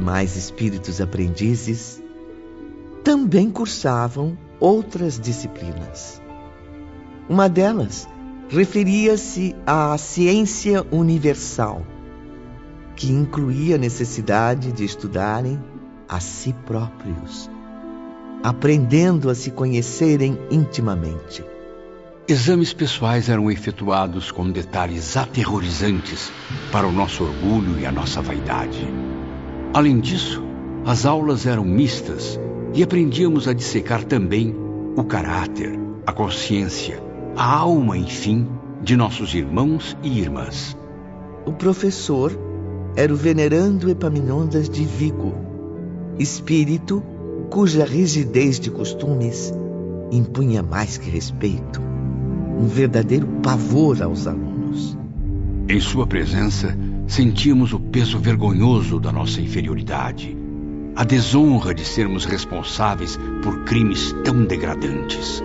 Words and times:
Demais 0.00 0.34
espíritos 0.34 0.98
aprendizes 0.98 2.02
também 3.04 3.50
cursavam 3.50 4.34
outras 4.58 5.20
disciplinas. 5.20 6.22
Uma 7.28 7.50
delas 7.50 8.08
referia-se 8.48 9.54
à 9.66 9.98
ciência 9.98 10.86
universal, 10.90 11.84
que 12.96 13.12
incluía 13.12 13.74
a 13.74 13.78
necessidade 13.78 14.72
de 14.72 14.86
estudarem 14.86 15.62
a 16.08 16.18
si 16.18 16.54
próprios, 16.64 17.50
aprendendo 18.42 19.28
a 19.28 19.34
se 19.34 19.50
conhecerem 19.50 20.38
intimamente. 20.50 21.44
Exames 22.26 22.72
pessoais 22.72 23.28
eram 23.28 23.50
efetuados 23.50 24.30
com 24.30 24.50
detalhes 24.50 25.14
aterrorizantes 25.18 26.32
para 26.72 26.86
o 26.86 26.92
nosso 26.92 27.22
orgulho 27.22 27.78
e 27.78 27.84
a 27.84 27.92
nossa 27.92 28.22
vaidade. 28.22 28.88
Além 29.72 30.00
disso, 30.00 30.42
as 30.84 31.06
aulas 31.06 31.46
eram 31.46 31.64
mistas 31.64 32.40
e 32.74 32.82
aprendíamos 32.82 33.46
a 33.46 33.52
dissecar 33.52 34.02
também 34.04 34.54
o 34.96 35.04
caráter, 35.04 35.78
a 36.04 36.12
consciência, 36.12 37.00
a 37.36 37.56
alma, 37.56 37.96
enfim, 37.96 38.48
de 38.82 38.96
nossos 38.96 39.34
irmãos 39.34 39.96
e 40.02 40.18
irmãs. 40.18 40.76
O 41.46 41.52
professor 41.52 42.32
era 42.96 43.12
o 43.12 43.16
venerando 43.16 43.88
Epaminondas 43.88 44.68
de 44.68 44.84
Vigo, 44.84 45.34
espírito 46.18 47.02
cuja 47.48 47.84
rigidez 47.84 48.58
de 48.58 48.70
costumes 48.70 49.52
impunha 50.10 50.62
mais 50.62 50.98
que 50.98 51.08
respeito 51.08 51.80
um 52.60 52.66
verdadeiro 52.66 53.26
pavor 53.42 54.02
aos 54.02 54.26
alunos. 54.26 54.98
Em 55.68 55.80
sua 55.80 56.06
presença, 56.06 56.76
sentíamos 57.10 57.72
o 57.72 57.80
peso 57.80 58.20
vergonhoso 58.20 59.00
da 59.00 59.10
nossa 59.10 59.40
inferioridade, 59.40 60.36
a 60.94 61.02
desonra 61.02 61.74
de 61.74 61.84
sermos 61.84 62.24
responsáveis 62.24 63.18
por 63.42 63.64
crimes 63.64 64.14
tão 64.24 64.44
degradantes. 64.44 65.42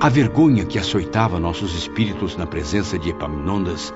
A 0.00 0.08
vergonha 0.08 0.64
que 0.64 0.80
açoitava 0.80 1.38
nossos 1.38 1.76
espíritos 1.76 2.36
na 2.36 2.44
presença 2.44 2.98
de 2.98 3.10
Epaminondas 3.10 3.94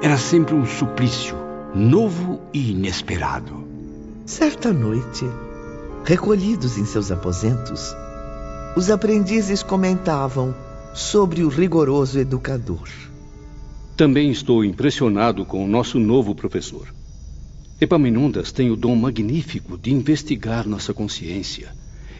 era 0.00 0.16
sempre 0.16 0.54
um 0.54 0.64
suplício 0.64 1.36
novo 1.74 2.40
e 2.54 2.70
inesperado. 2.70 3.68
Certa 4.24 4.72
noite, 4.72 5.26
recolhidos 6.06 6.78
em 6.78 6.86
seus 6.86 7.10
aposentos, 7.12 7.94
os 8.74 8.90
aprendizes 8.90 9.62
comentavam 9.62 10.54
sobre 10.94 11.44
o 11.44 11.50
rigoroso 11.50 12.18
educador. 12.18 12.88
Também 13.96 14.30
estou 14.30 14.62
impressionado 14.62 15.42
com 15.46 15.64
o 15.64 15.66
nosso 15.66 15.98
novo 15.98 16.34
professor. 16.34 16.86
Epaminondas 17.80 18.52
tem 18.52 18.70
o 18.70 18.76
dom 18.76 18.94
magnífico 18.94 19.78
de 19.78 19.90
investigar 19.90 20.68
nossa 20.68 20.92
consciência, 20.92 21.72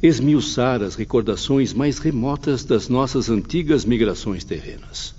esmiuçar 0.03 0.83
as 0.83 0.95
recordações 0.95 1.75
mais 1.75 1.99
remotas 1.99 2.65
das 2.65 2.89
nossas 2.89 3.29
antigas 3.29 3.85
migrações 3.85 4.43
terrenas. 4.43 5.15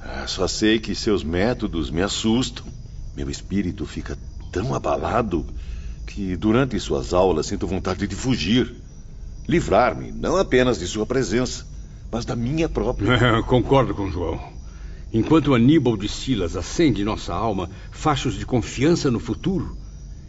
Ah, 0.00 0.26
só 0.26 0.48
sei 0.48 0.80
que 0.80 0.92
seus 0.92 1.22
métodos 1.22 1.88
me 1.88 2.02
assustam. 2.02 2.64
Meu 3.16 3.30
espírito 3.30 3.86
fica 3.86 4.18
tão 4.50 4.74
abalado 4.74 5.46
que 6.04 6.34
durante 6.34 6.78
suas 6.80 7.14
aulas 7.14 7.46
sinto 7.46 7.66
vontade 7.66 8.08
de 8.08 8.14
fugir, 8.16 8.74
livrar-me 9.48 10.10
não 10.10 10.36
apenas 10.36 10.80
de 10.80 10.86
sua 10.88 11.06
presença, 11.06 11.64
mas 12.10 12.24
da 12.24 12.34
minha 12.34 12.68
própria. 12.68 13.42
Concordo 13.46 13.94
com 13.94 14.10
João. 14.10 14.55
Enquanto 15.12 15.54
Aníbal 15.54 15.96
de 15.96 16.08
Silas 16.08 16.56
acende 16.56 17.04
nossa 17.04 17.32
alma 17.32 17.70
fachos 17.90 18.38
de 18.38 18.44
confiança 18.44 19.10
no 19.10 19.20
futuro, 19.20 19.76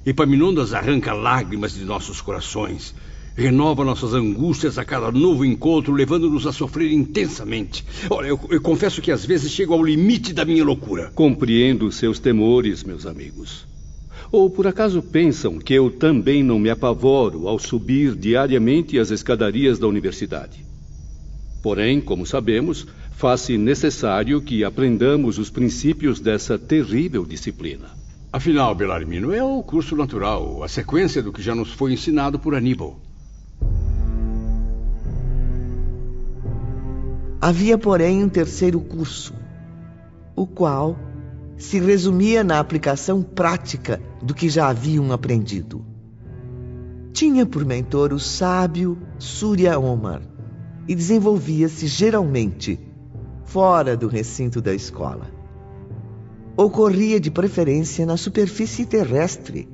Epaminondas 0.08 0.74
arranca 0.74 1.12
lágrimas 1.12 1.74
de 1.74 1.84
nossos 1.84 2.22
corações, 2.22 2.96
renova 3.36 3.84
nossas 3.84 4.14
angústias 4.14 4.78
a 4.78 4.86
cada 4.86 5.12
novo 5.12 5.44
encontro, 5.44 5.94
levando-nos 5.94 6.48
a 6.48 6.54
sofrer 6.54 6.94
intensamente. 6.94 7.84
Olha, 8.10 8.28
eu, 8.28 8.40
eu, 8.50 8.62
confesso 8.62 9.02
que 9.02 9.12
às 9.12 9.26
vezes 9.26 9.52
chego 9.52 9.74
ao 9.74 9.84
limite 9.84 10.32
da 10.32 10.46
minha 10.46 10.64
loucura. 10.64 11.12
Compreendo 11.14 11.92
seus 11.92 12.20
temores, 12.20 12.86
meus 12.86 13.06
amigos. 13.06 13.68
Ou 14.32 14.50
por 14.50 14.66
acaso 14.66 15.02
pensam 15.02 15.60
que 15.60 15.74
eu 15.74 15.92
também 15.92 16.42
não 16.42 16.58
me 16.58 16.70
apavoro 16.70 17.50
ao 17.50 17.60
subir 17.60 18.16
diariamente 18.16 18.98
as 18.98 19.12
escadarias 19.12 19.78
da 19.78 19.88
universidade? 19.88 20.66
Porém, 21.62 22.00
como 22.00 22.26
sabemos, 22.26 22.88
faz-se 23.18 23.58
necessário 23.58 24.40
que 24.40 24.64
aprendamos 24.64 25.40
os 25.40 25.50
princípios 25.50 26.20
dessa 26.20 26.56
terrível 26.56 27.26
disciplina. 27.26 27.90
Afinal, 28.32 28.76
Belarmino, 28.76 29.34
é 29.34 29.44
o 29.44 29.64
curso 29.64 29.96
natural, 29.96 30.62
a 30.64 30.68
sequência 30.68 31.24
do 31.24 31.34
que 31.34 31.42
já 31.42 31.56
nos 31.56 31.72
foi 31.72 31.94
ensinado 31.94 32.38
por 32.38 32.54
Aníbal. 32.54 33.00
Havia, 37.42 37.76
porém, 37.76 38.24
um 38.24 38.30
terceiro 38.30 38.80
curso, 38.80 39.34
o 40.36 40.46
qual 40.46 40.96
se 41.58 41.80
resumia 41.80 42.44
na 42.44 42.60
aplicação 42.60 43.24
prática 43.24 44.00
do 44.22 44.36
que 44.36 44.48
já 44.48 44.70
haviam 44.70 45.12
aprendido. 45.12 45.84
Tinha 47.14 47.48
por 47.48 47.66
mentor 47.66 48.14
o 48.14 48.20
sábio 48.20 48.96
Surya 49.18 49.80
Omar 49.80 50.22
e 50.88 50.94
desenvolvia-se 50.94 51.88
geralmente 51.88 52.87
fora 53.48 53.98
do 53.98 54.08
recinto 54.08 54.62
da 54.62 54.74
escola. 54.74 55.32
Ocorria 56.56 57.20
de 57.20 57.32
preferência 57.32 58.06
na 58.06 58.16
superfície 58.16 58.86
terrestre 58.86 59.68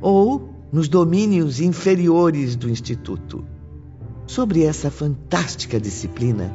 ou 0.00 0.50
nos 0.72 0.88
domínios 0.88 1.60
inferiores 1.60 2.56
do 2.56 2.68
instituto. 2.68 3.44
Sobre 4.26 4.64
essa 4.64 4.90
fantástica 4.90 5.78
disciplina, 5.78 6.52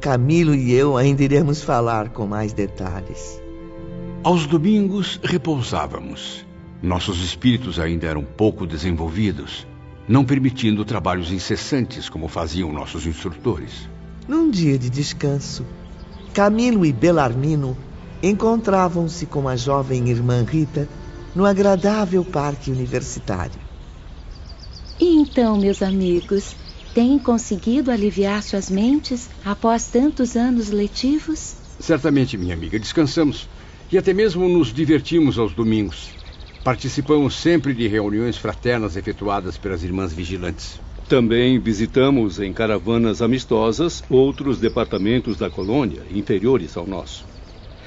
Camilo 0.00 0.54
e 0.54 0.72
eu 0.72 0.96
ainda 0.96 1.24
iremos 1.24 1.62
falar 1.62 2.10
com 2.10 2.26
mais 2.26 2.52
detalhes. 2.52 3.42
Aos 4.22 4.46
domingos 4.46 5.20
repousávamos. 5.22 6.46
Nossos 6.82 7.22
espíritos 7.24 7.80
ainda 7.80 8.06
eram 8.06 8.22
pouco 8.22 8.66
desenvolvidos 8.66 9.66
não 10.08 10.24
permitindo 10.24 10.84
trabalhos 10.84 11.32
incessantes 11.32 12.08
como 12.08 12.28
faziam 12.28 12.72
nossos 12.72 13.06
instrutores. 13.06 13.88
Num 14.28 14.50
dia 14.50 14.76
de 14.76 14.90
descanso, 14.90 15.64
Camilo 16.34 16.84
e 16.84 16.92
Belarmino 16.92 17.76
encontravam-se 18.20 19.24
com 19.24 19.48
a 19.48 19.54
jovem 19.54 20.08
irmã 20.08 20.42
Rita 20.42 20.88
no 21.34 21.46
agradável 21.46 22.24
parque 22.24 22.70
universitário. 22.70 23.60
E 24.98 25.16
então, 25.16 25.56
meus 25.56 25.80
amigos, 25.80 26.56
têm 26.92 27.18
conseguido 27.18 27.90
aliviar 27.90 28.42
suas 28.42 28.68
mentes 28.68 29.28
após 29.44 29.86
tantos 29.86 30.34
anos 30.34 30.70
letivos? 30.70 31.54
Certamente, 31.78 32.36
minha 32.36 32.54
amiga, 32.54 32.78
descansamos 32.78 33.48
e 33.92 33.96
até 33.96 34.12
mesmo 34.12 34.48
nos 34.48 34.72
divertimos 34.72 35.38
aos 35.38 35.52
domingos. 35.52 36.08
Participamos 36.64 37.36
sempre 37.36 37.72
de 37.72 37.86
reuniões 37.86 38.36
fraternas 38.36 38.96
efetuadas 38.96 39.56
pelas 39.56 39.84
irmãs 39.84 40.12
vigilantes. 40.12 40.80
Também 41.08 41.56
visitamos 41.60 42.40
em 42.40 42.52
caravanas 42.52 43.22
amistosas 43.22 44.02
outros 44.10 44.58
departamentos 44.58 45.36
da 45.36 45.48
colônia 45.48 46.02
inferiores 46.10 46.76
ao 46.76 46.84
nosso. 46.84 47.24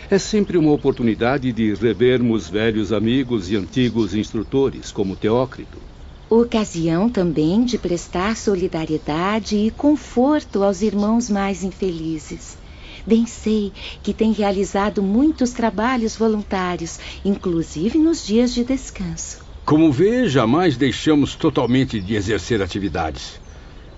É 0.10 0.18
sempre 0.18 0.58
uma 0.58 0.72
oportunidade 0.72 1.52
de 1.52 1.74
revermos 1.74 2.50
velhos 2.50 2.94
amigos 2.94 3.52
e 3.52 3.58
antigos 3.58 4.16
instrutores, 4.16 4.90
como 4.90 5.18
Teócrito. 5.18 5.82
Ocasião 6.30 7.10
também 7.10 7.66
de 7.66 7.78
prestar 7.78 8.38
solidariedade 8.38 9.58
e 9.58 9.70
conforto 9.70 10.64
aos 10.64 10.82
irmãos 10.82 11.30
mais 11.30 11.62
infelizes. 11.62 12.58
Bem 13.06 13.26
sei 13.26 13.74
que 14.02 14.14
tem 14.14 14.32
realizado 14.32 15.04
muitos 15.04 15.52
trabalhos 15.52 16.16
voluntários, 16.16 16.98
inclusive 17.26 17.98
nos 17.98 18.26
dias 18.26 18.54
de 18.54 18.64
descanso. 18.64 19.49
Como 19.70 19.92
vê, 19.92 20.28
jamais 20.28 20.76
deixamos 20.76 21.36
totalmente 21.36 22.00
de 22.00 22.16
exercer 22.16 22.60
atividades. 22.60 23.40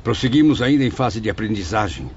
Prosseguimos 0.03 0.62
ainda 0.62 0.83
em 0.83 0.89
fase 0.89 1.21
de 1.21 1.29
aprendizagem. 1.29 2.12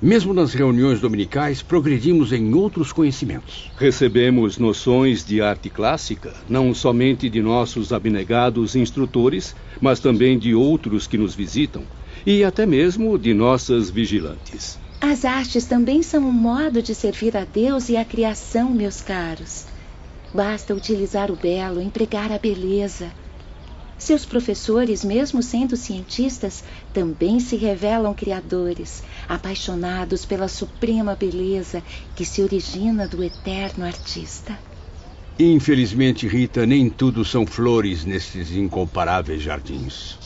Mesmo 0.00 0.32
nas 0.32 0.54
reuniões 0.54 1.00
dominicais, 1.00 1.60
progredimos 1.60 2.32
em 2.32 2.54
outros 2.54 2.92
conhecimentos. 2.92 3.68
Recebemos 3.76 4.58
noções 4.58 5.24
de 5.24 5.42
arte 5.42 5.68
clássica, 5.68 6.32
não 6.48 6.72
somente 6.72 7.28
de 7.28 7.42
nossos 7.42 7.92
abnegados 7.92 8.76
instrutores, 8.76 9.56
mas 9.80 9.98
também 9.98 10.38
de 10.38 10.54
outros 10.54 11.08
que 11.08 11.18
nos 11.18 11.34
visitam, 11.34 11.82
e 12.24 12.44
até 12.44 12.64
mesmo 12.64 13.18
de 13.18 13.34
nossas 13.34 13.90
vigilantes. 13.90 14.78
As 15.00 15.24
artes 15.24 15.64
também 15.64 16.00
são 16.04 16.22
um 16.28 16.32
modo 16.32 16.80
de 16.80 16.94
servir 16.94 17.36
a 17.36 17.44
Deus 17.44 17.88
e 17.88 17.96
a 17.96 18.04
criação, 18.04 18.70
meus 18.70 19.00
caros. 19.00 19.64
Basta 20.32 20.74
utilizar 20.74 21.30
o 21.30 21.36
belo, 21.36 21.80
empregar 21.80 22.30
a 22.30 22.38
beleza. 22.38 23.12
Seus 23.98 24.24
professores, 24.24 25.04
mesmo 25.04 25.42
sendo 25.42 25.76
cientistas, 25.76 26.62
também 26.92 27.40
se 27.40 27.56
revelam 27.56 28.14
criadores, 28.14 29.02
apaixonados 29.28 30.24
pela 30.24 30.48
suprema 30.48 31.16
beleza 31.16 31.82
que 32.14 32.24
se 32.24 32.42
origina 32.42 33.08
do 33.08 33.22
eterno 33.22 33.84
artista. 33.84 34.58
Infelizmente, 35.38 36.28
Rita, 36.28 36.64
nem 36.64 36.88
tudo 36.88 37.24
são 37.24 37.44
flores 37.44 38.04
nesses 38.04 38.52
incomparáveis 38.52 39.42
jardins. 39.42 40.16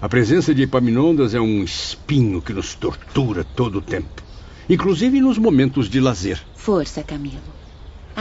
A 0.00 0.08
presença 0.08 0.54
de 0.54 0.62
Epaminondas 0.62 1.34
é 1.34 1.40
um 1.40 1.64
espinho 1.64 2.42
que 2.42 2.52
nos 2.52 2.74
tortura 2.74 3.42
todo 3.42 3.78
o 3.78 3.82
tempo, 3.82 4.22
inclusive 4.68 5.20
nos 5.20 5.38
momentos 5.38 5.88
de 5.88 5.98
lazer. 5.98 6.40
Força, 6.54 7.02
Camilo. 7.02 7.59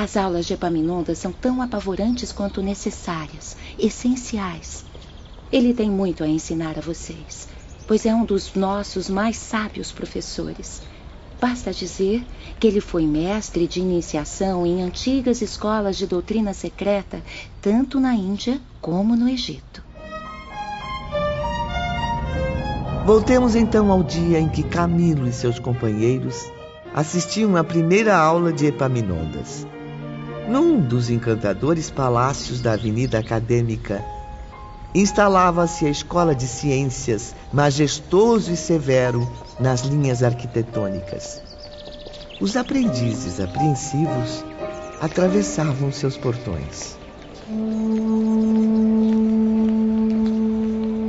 As 0.01 0.15
aulas 0.15 0.45
de 0.45 0.53
Epaminondas 0.53 1.17
são 1.17 1.29
tão 1.29 1.61
apavorantes 1.61 2.31
quanto 2.31 2.61
necessárias, 2.61 3.57
essenciais. 3.77 4.85
Ele 5.51 5.73
tem 5.73 5.91
muito 5.91 6.23
a 6.23 6.27
ensinar 6.27 6.77
a 6.77 6.81
vocês, 6.81 7.49
pois 7.85 8.05
é 8.05 8.15
um 8.15 8.23
dos 8.23 8.53
nossos 8.53 9.09
mais 9.09 9.35
sábios 9.35 9.91
professores. 9.91 10.81
Basta 11.41 11.73
dizer 11.73 12.25
que 12.57 12.65
ele 12.65 12.79
foi 12.79 13.05
mestre 13.05 13.67
de 13.67 13.81
iniciação 13.81 14.65
em 14.65 14.81
antigas 14.81 15.41
escolas 15.41 15.97
de 15.97 16.07
doutrina 16.07 16.53
secreta, 16.53 17.21
tanto 17.61 17.99
na 17.99 18.15
Índia 18.15 18.57
como 18.79 19.17
no 19.17 19.27
Egito. 19.27 19.83
Voltemos 23.05 23.53
então 23.53 23.91
ao 23.91 24.01
dia 24.01 24.39
em 24.39 24.47
que 24.47 24.63
Camilo 24.63 25.27
e 25.27 25.33
seus 25.33 25.59
companheiros 25.59 26.49
assistiam 26.95 27.57
à 27.57 27.65
primeira 27.65 28.15
aula 28.15 28.53
de 28.53 28.65
Epaminondas. 28.65 29.67
Num 30.49 30.79
dos 30.81 31.11
encantadores 31.11 31.91
palácios 31.91 32.59
da 32.59 32.73
Avenida 32.73 33.19
Acadêmica, 33.19 34.03
instalava-se 34.95 35.85
a 35.85 35.91
Escola 35.91 36.33
de 36.33 36.47
Ciências, 36.47 37.35
majestoso 37.53 38.51
e 38.51 38.57
severo 38.57 39.31
nas 39.59 39.81
linhas 39.81 40.23
arquitetônicas. 40.23 41.39
Os 42.41 42.57
aprendizes 42.57 43.39
apreensivos 43.39 44.43
atravessavam 44.99 45.91
seus 45.91 46.17
portões. 46.17 46.97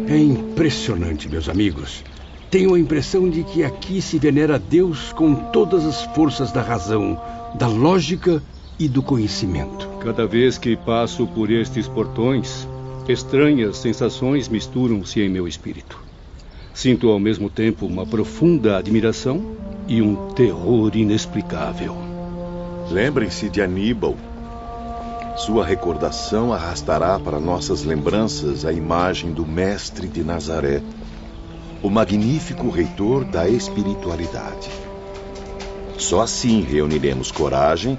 É 0.06 0.18
impressionante, 0.18 1.30
meus 1.30 1.48
amigos. 1.48 2.04
Tenho 2.50 2.74
a 2.74 2.78
impressão 2.78 3.30
de 3.30 3.42
que 3.44 3.64
aqui 3.64 4.02
se 4.02 4.18
venera 4.18 4.58
Deus 4.58 5.14
com 5.14 5.34
todas 5.34 5.86
as 5.86 6.02
forças 6.14 6.52
da 6.52 6.60
razão, 6.60 7.18
da 7.54 7.66
lógica 7.66 8.42
e 8.80 8.88
do 8.88 9.02
conhecimento. 9.02 9.86
Cada 10.00 10.26
vez 10.26 10.56
que 10.56 10.74
passo 10.74 11.26
por 11.26 11.50
estes 11.50 11.86
portões, 11.86 12.66
estranhas 13.06 13.76
sensações 13.76 14.48
misturam-se 14.48 15.20
em 15.20 15.28
meu 15.28 15.46
espírito. 15.46 16.02
Sinto 16.72 17.10
ao 17.10 17.18
mesmo 17.18 17.50
tempo 17.50 17.84
uma 17.84 18.06
profunda 18.06 18.78
admiração 18.78 19.54
e 19.86 20.00
um 20.00 20.32
terror 20.32 20.90
inexplicável. 20.96 21.94
Lembrem-se 22.90 23.50
de 23.50 23.60
Aníbal, 23.60 24.16
sua 25.36 25.64
recordação 25.64 26.52
arrastará 26.52 27.18
para 27.18 27.38
nossas 27.38 27.82
lembranças 27.84 28.64
a 28.64 28.72
imagem 28.72 29.32
do 29.32 29.46
Mestre 29.46 30.08
de 30.08 30.24
Nazaré, 30.24 30.82
o 31.82 31.90
magnífico 31.90 32.68
reitor 32.68 33.24
da 33.24 33.48
espiritualidade. 33.48 34.70
Só 35.96 36.22
assim 36.22 36.62
reuniremos 36.62 37.30
coragem, 37.30 37.96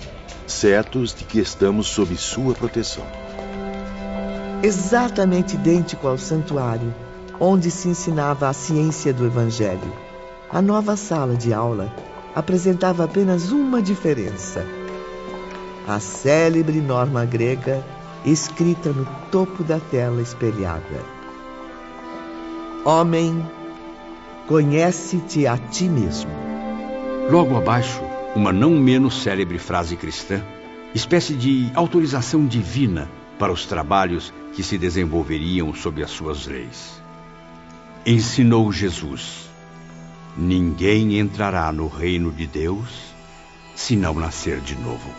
certos 0.53 1.13
de 1.13 1.23
que 1.23 1.39
estamos 1.39 1.87
sob 1.87 2.15
sua 2.17 2.53
proteção. 2.53 3.05
Exatamente 4.63 5.55
idêntico 5.55 6.07
ao 6.07 6.17
santuário, 6.17 6.93
onde 7.39 7.71
se 7.71 7.89
ensinava 7.89 8.47
a 8.47 8.53
ciência 8.53 9.13
do 9.13 9.25
Evangelho. 9.25 9.93
A 10.49 10.61
nova 10.61 10.95
sala 10.95 11.35
de 11.35 11.53
aula 11.53 11.93
apresentava 12.35 13.05
apenas 13.05 13.51
uma 13.51 13.81
diferença 13.81 14.65
a 15.87 15.99
célebre 15.99 16.79
norma 16.79 17.25
grega 17.25 17.83
escrita 18.23 18.89
no 18.89 19.05
topo 19.31 19.63
da 19.63 19.79
tela 19.79 20.21
espelhada. 20.21 21.03
Homem, 22.85 23.45
conhece-te 24.47 25.47
a 25.47 25.57
ti 25.57 25.89
mesmo. 25.89 26.31
Logo 27.29 27.57
abaixo, 27.57 28.01
uma 28.35 28.53
não 28.53 28.71
menos 28.71 29.21
célebre 29.21 29.57
frase 29.57 29.95
cristã, 29.95 30.41
espécie 30.95 31.33
de 31.33 31.69
autorização 31.75 32.45
divina 32.45 33.09
para 33.37 33.51
os 33.51 33.65
trabalhos 33.65 34.33
que 34.53 34.63
se 34.63 34.77
desenvolveriam 34.77 35.73
sob 35.73 36.01
as 36.01 36.11
suas 36.11 36.47
leis. 36.47 37.01
Ensinou 38.05 38.71
Jesus: 38.71 39.49
Ninguém 40.37 41.19
entrará 41.19 41.71
no 41.71 41.87
reino 41.87 42.31
de 42.31 42.47
Deus 42.47 42.89
se 43.75 43.95
não 43.95 44.13
nascer 44.13 44.59
de 44.61 44.75
novo. 44.75 45.11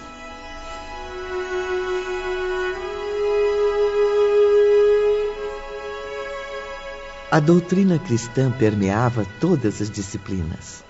A 7.31 7.41
doutrina 7.41 7.99
cristã 7.99 8.50
permeava 8.50 9.26
todas 9.41 9.81
as 9.81 9.91
disciplinas. 9.91 10.85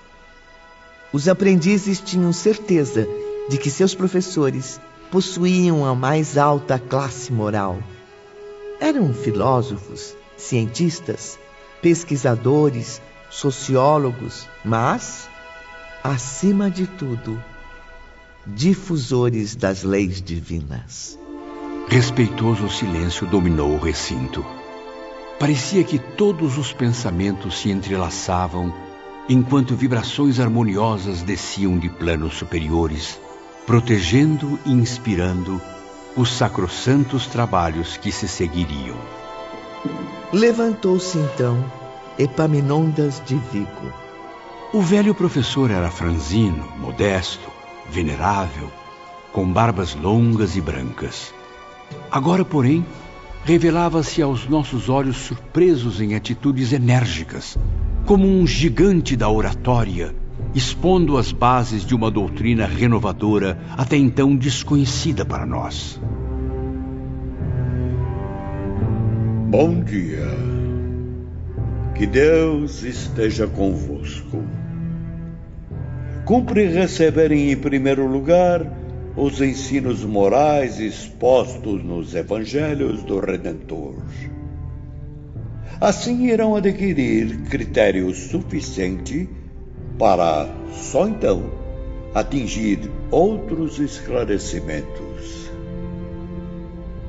Os 1.13 1.27
aprendizes 1.27 2.01
tinham 2.01 2.33
certeza 2.33 3.07
de 3.47 3.59
que 3.59 3.69
seus 3.69 3.93
professores 3.93 4.81
possuíam 5.11 5.85
a 5.85 5.93
mais 5.93 6.39
alta 6.39 6.79
classe 6.79 7.31
moral. 7.31 7.77
Eram 8.79 9.13
filósofos, 9.13 10.15
cientistas, 10.35 11.37
pesquisadores, 11.83 12.99
sociólogos, 13.29 14.49
mas, 14.65 15.29
acima 16.03 16.67
de 16.71 16.87
tudo, 16.87 17.41
difusores 18.47 19.55
das 19.55 19.83
leis 19.83 20.19
divinas. 20.19 21.19
Respeitoso 21.87 22.67
silêncio 22.69 23.27
dominou 23.27 23.75
o 23.75 23.79
recinto. 23.79 24.43
Parecia 25.39 25.83
que 25.83 25.99
todos 25.99 26.57
os 26.57 26.73
pensamentos 26.73 27.59
se 27.59 27.69
entrelaçavam 27.69 28.73
enquanto 29.29 29.75
vibrações 29.75 30.39
harmoniosas 30.39 31.21
desciam 31.21 31.77
de 31.77 31.89
planos 31.89 32.35
superiores, 32.35 33.19
protegendo 33.65 34.59
e 34.65 34.71
inspirando 34.71 35.61
os 36.15 36.31
sacrossantos 36.31 37.27
trabalhos 37.27 37.97
que 37.97 38.11
se 38.11 38.27
seguiriam. 38.27 38.97
Levantou-se 40.31 41.17
então 41.17 41.63
Epaminondas 42.17 43.21
de 43.25 43.35
Vigo. 43.35 43.93
O 44.71 44.81
velho 44.81 45.15
professor 45.15 45.71
era 45.71 45.89
franzino, 45.89 46.67
modesto, 46.77 47.49
venerável, 47.89 48.71
com 49.31 49.51
barbas 49.51 49.95
longas 49.95 50.55
e 50.55 50.61
brancas. 50.61 51.33
Agora, 52.11 52.45
porém, 52.45 52.85
revelava-se 53.43 54.21
aos 54.21 54.47
nossos 54.47 54.89
olhos 54.89 55.17
surpresos 55.17 55.99
em 56.01 56.15
atitudes 56.15 56.71
enérgicas, 56.71 57.57
como 58.05 58.27
um 58.27 58.45
gigante 58.45 59.15
da 59.15 59.29
oratória, 59.29 60.13
expondo 60.53 61.17
as 61.17 61.31
bases 61.31 61.85
de 61.85 61.95
uma 61.95 62.11
doutrina 62.11 62.65
renovadora 62.65 63.57
até 63.77 63.95
então 63.95 64.35
desconhecida 64.35 65.23
para 65.25 65.45
nós. 65.45 65.99
Bom 69.49 69.81
dia. 69.83 70.27
Que 71.95 72.05
Deus 72.05 72.83
esteja 72.83 73.47
convosco. 73.47 74.43
Cumpre 76.25 76.65
receberem 76.67 77.51
em 77.51 77.55
primeiro 77.55 78.07
lugar 78.07 78.65
os 79.15 79.39
ensinos 79.39 80.03
morais 80.03 80.79
expostos 80.79 81.83
nos 81.83 82.15
evangelhos 82.15 83.03
do 83.03 83.19
Redentor. 83.19 83.95
Assim 85.83 86.27
irão 86.27 86.55
adquirir 86.55 87.41
critério 87.49 88.15
suficiente 88.15 89.27
para, 89.99 90.47
só 90.71 91.09
então, 91.09 91.43
atingir 92.15 92.89
outros 93.11 93.79
esclarecimentos. 93.79 95.51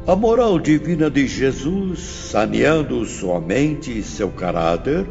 A 0.09 0.17
moral 0.17 0.59
divina 0.59 1.09
de 1.09 1.25
Jesus, 1.29 2.01
saneando 2.01 3.05
sua 3.05 3.41
mente 3.41 3.97
e 3.97 4.03
seu 4.03 4.31
caráter, 4.31 5.07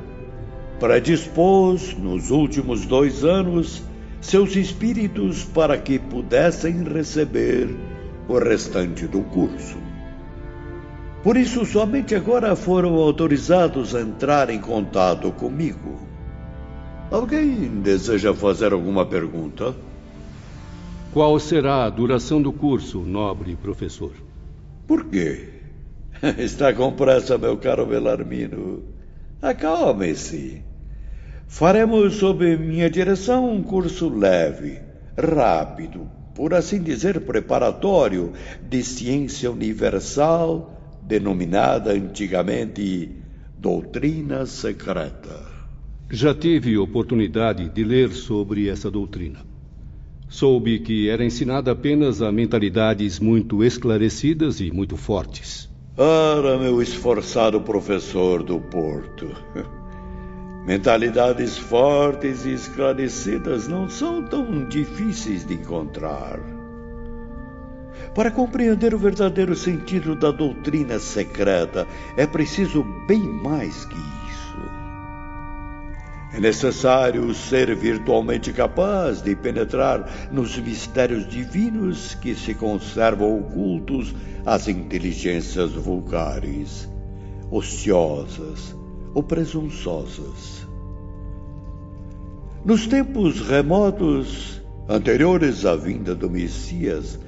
predispôs, 0.78 1.96
nos 1.98 2.32
últimos 2.32 2.86
dois 2.86 3.24
anos, 3.24 3.82
seus 4.20 4.58
espíritos 4.58 5.46
para 5.46 5.78
que 5.78 5.98
pudessem 5.98 6.84
receber 6.84 7.74
o 8.28 8.38
restante 8.40 9.08
do 9.08 9.22
curso. 9.22 9.83
Por 11.24 11.38
isso, 11.38 11.66
somente 11.66 12.14
agora 12.14 12.54
foram 12.54 12.96
autorizados 12.96 13.96
a 13.96 14.02
entrar 14.02 14.50
em 14.50 14.60
contato 14.60 15.32
comigo. 15.32 16.02
Alguém 17.10 17.82
deseja 17.82 18.34
fazer 18.34 18.74
alguma 18.74 19.06
pergunta? 19.06 19.74
Qual 21.14 21.40
será 21.40 21.86
a 21.86 21.90
duração 21.90 22.42
do 22.42 22.52
curso, 22.52 23.00
nobre 23.00 23.56
professor? 23.56 24.12
Por 24.86 25.06
quê? 25.06 25.48
Está 26.38 26.74
com 26.74 26.92
pressa, 26.92 27.38
meu 27.38 27.56
caro 27.56 27.86
Belarmino. 27.86 28.84
Acalme-se. 29.42 30.62
Faremos 31.48 32.16
sob 32.16 32.58
minha 32.58 32.90
direção 32.90 33.50
um 33.50 33.62
curso 33.62 34.10
leve, 34.10 34.82
rápido, 35.18 36.10
por 36.34 36.54
assim 36.54 36.82
dizer, 36.82 37.22
preparatório 37.22 38.34
de 38.68 38.84
ciência 38.84 39.52
universal, 39.52 40.73
denominada 41.06 41.92
antigamente 41.92 43.12
doutrina 43.58 44.46
secreta. 44.46 45.46
Já 46.10 46.34
tive 46.34 46.78
oportunidade 46.78 47.70
de 47.70 47.84
ler 47.84 48.12
sobre 48.12 48.70
essa 48.70 48.92
doutrina. 48.92 49.40
Soube 50.30 50.80
que 50.80 51.10
era 51.10 51.24
ensinada 51.24 51.72
apenas 51.72 52.22
a 52.22 52.32
mentalidades 52.32 53.20
muito 53.20 53.64
esclarecidas 53.64 54.60
e 54.60 54.72
muito 54.72 54.98
fortes. 54.98 55.70
Ora, 55.96 56.58
meu 56.58 56.82
esforçado 56.82 57.62
professor 57.62 58.42
do 58.42 58.60
Porto. 58.60 59.28
Mentalidades 60.66 61.58
fortes 61.58 62.46
e 62.46 62.54
esclarecidas 62.54 63.68
não 63.68 63.90
são 63.90 64.24
tão 64.24 64.68
difíceis 64.68 65.46
de 65.46 65.56
encontrar. 65.56 66.53
Para 68.16 68.30
compreender 68.30 68.94
o 68.94 69.00
verdadeiro 69.00 69.56
sentido 69.56 70.16
da 70.16 70.30
doutrina 70.30 71.00
secreta, 71.00 71.88
é 72.16 72.28
preciso 72.28 72.84
bem 73.08 73.22
mais 73.22 73.86
que 73.86 73.96
isso. 73.96 74.34
É 76.36 76.40
necessário 76.40 77.34
ser 77.34 77.76
virtualmente 77.76 78.54
capaz 78.54 79.22
de 79.22 79.36
penetrar 79.36 80.30
nos 80.32 80.58
mistérios 80.60 81.28
divinos 81.28 82.14
que 82.16 82.36
se 82.36 82.54
conservam 82.54 83.40
ocultos 83.40 84.14
às 84.46 84.68
inteligências 84.68 85.72
vulgares, 85.72 86.88
ociosas 87.50 88.76
ou 89.16 89.24
presunçosas. 89.24 90.68
Nos 92.64 92.86
tempos 92.86 93.42
remotos, 93.42 94.62
anteriores 94.88 95.66
à 95.66 95.76
vinda 95.76 96.14
do 96.14 96.30
Messias, 96.30 97.20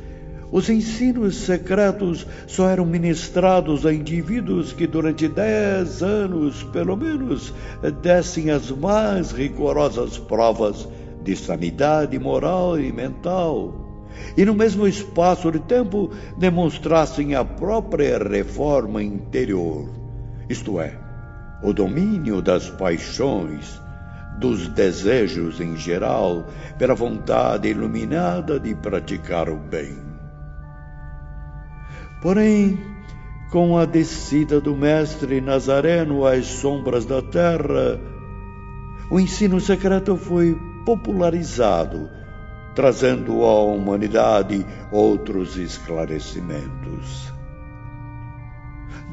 os 0.52 0.70
ensinos 0.70 1.36
secretos 1.38 2.26
só 2.48 2.70
eram 2.70 2.86
ministrados 2.86 3.86
a 3.86 3.94
indivíduos 3.94 4.74
que 4.74 4.86
durante 4.86 5.28
dez 5.28 6.04
anos, 6.04 6.64
pelo 6.64 6.96
menos, 6.96 7.54
dessem 8.02 8.52
as 8.52 8.70
mais 8.72 9.32
rigorosas 9.32 10.18
provas 10.18 10.88
de 11.24 11.36
sanidade 11.36 12.18
moral 12.20 12.80
e 12.80 12.92
mental, 12.92 14.12
e 14.38 14.46
no 14.46 14.54
mesmo 14.54 14.88
espaço 14.88 15.52
de 15.52 15.60
tempo 15.60 16.12
demonstrassem 16.38 17.34
a 17.36 17.44
própria 17.44 18.18
reforma 18.18 19.02
interior, 19.02 19.90
isto 20.48 20.80
é, 20.80 20.94
o 21.64 21.74
domínio 21.74 22.42
das 22.42 22.70
paixões, 22.70 23.82
dos 24.38 24.68
desejos 24.68 25.60
em 25.60 25.76
geral, 25.76 26.46
pela 26.78 26.94
vontade 26.94 27.70
iluminada 27.70 28.60
de 28.60 28.76
praticar 28.76 29.50
o 29.50 29.56
bem. 29.56 30.05
Porém, 32.22 32.80
com 33.52 33.78
a 33.78 33.86
descida 33.86 34.60
do 34.60 34.76
Mestre 34.76 35.40
Nazareno 35.40 36.26
às 36.26 36.46
sombras 36.46 37.06
da 37.06 37.22
terra, 37.22 38.00
o 39.10 39.20
ensino 39.20 39.60
secreto 39.60 40.18
foi 40.18 40.58
popularizado, 40.86 42.10
trazendo 42.74 43.44
à 43.44 43.64
humanidade 43.64 44.66
outros 44.92 45.58
esclarecimentos. 45.58 47.34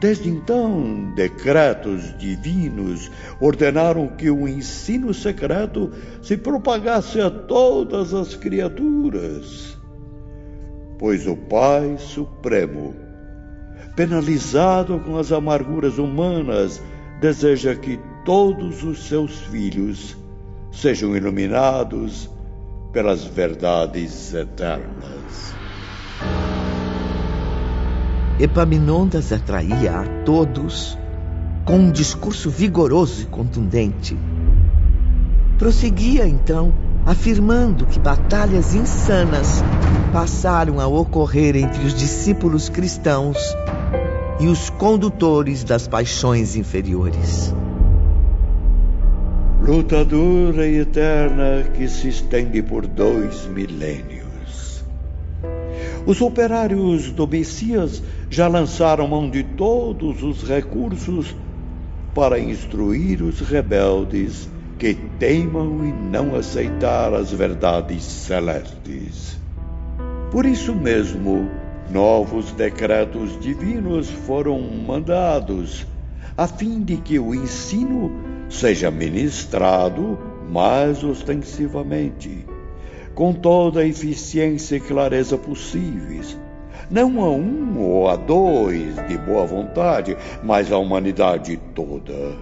Desde 0.01 0.29
então, 0.29 1.13
decretos 1.15 2.19
divinos 2.19 3.09
ordenaram 3.41 4.09
que 4.09 4.29
o 4.29 4.49
ensino 4.49 5.15
secreto 5.15 5.93
se 6.21 6.37
propagasse 6.37 7.21
a 7.21 7.31
todas 7.31 8.13
as 8.13 8.35
criaturas. 8.35 9.81
Pois 11.03 11.27
o 11.27 11.35
Pai 11.35 11.97
Supremo, 11.99 12.95
penalizado 13.97 15.01
com 15.01 15.19
as 15.19 15.33
amarguras 15.33 15.99
humanas, 15.99 16.81
deseja 17.21 17.75
que 17.75 17.99
todos 18.25 18.85
os 18.85 19.09
seus 19.09 19.37
filhos 19.41 20.17
sejam 20.71 21.17
iluminados 21.17 22.31
pelas 22.93 23.25
verdades 23.25 24.33
eternas. 24.33 25.53
Epaminondas 28.39 29.33
atraía 29.33 30.03
a 30.03 30.05
todos 30.25 30.97
com 31.65 31.79
um 31.79 31.91
discurso 31.91 32.49
vigoroso 32.49 33.23
e 33.23 33.27
contundente. 33.27 34.17
Prosseguia 35.59 36.29
então, 36.29 36.73
afirmando 37.05 37.87
que 37.87 37.99
batalhas 37.99 38.73
insanas 38.73 39.65
passaram 40.13 40.79
a 40.79 40.87
ocorrer 40.87 41.57
entre 41.57 41.87
os 41.87 41.95
discípulos 41.95 42.69
cristãos 42.69 43.39
e 44.39 44.47
os 44.47 44.69
condutores 44.69 45.65
das 45.65 45.89
paixões 45.89 46.55
inferiores. 46.55 47.55
Luta 49.67 50.05
dura 50.05 50.67
e 50.67 50.81
eterna 50.81 51.65
que 51.75 51.89
se 51.89 52.09
estende 52.09 52.61
por 52.61 52.87
dois 52.87 53.47
milênios. 53.47 54.85
Os 56.05 56.21
operários 56.21 57.11
do 57.11 57.27
Messias 57.27 58.03
já 58.29 58.49
lançaram 58.49 59.09
mão 59.09 59.31
de 59.31 59.43
todos 59.43 60.23
os 60.23 60.43
recursos 60.43 61.35
para 62.15 62.39
instruir 62.39 63.23
os 63.23 63.41
rebeldes 63.41 64.47
que 64.79 64.95
teimam 65.19 65.87
em 65.87 65.93
não 66.11 66.35
aceitar 66.35 67.15
as 67.15 67.33
verdades 67.33 68.03
celestes. 68.03 69.42
Por 70.33 70.47
isso 70.47 70.75
mesmo, 70.75 71.51
novos 71.91 72.53
decretos 72.53 73.39
divinos 73.39 74.09
foram 74.09 74.59
mandados, 74.63 75.87
a 76.35 76.49
fim 76.49 76.83
de 76.83 76.97
que 76.97 77.19
o 77.19 77.35
ensino 77.35 78.11
seja 78.49 78.91
ministrado 78.91 80.19
mais 80.49 81.05
ostensivamente 81.05 82.47
com 83.15 83.35
toda 83.35 83.81
a 83.81 83.87
eficiência 83.87 84.77
e 84.77 84.81
clareza 84.81 85.37
possíveis, 85.37 86.39
não 86.91 87.23
a 87.23 87.29
um 87.29 87.79
ou 87.79 88.09
a 88.09 88.17
dois 88.17 88.95
de 89.07 89.19
boa 89.19 89.45
vontade, 89.45 90.17
mas 90.43 90.73
à 90.73 90.79
humanidade 90.79 91.61
toda. 91.75 92.35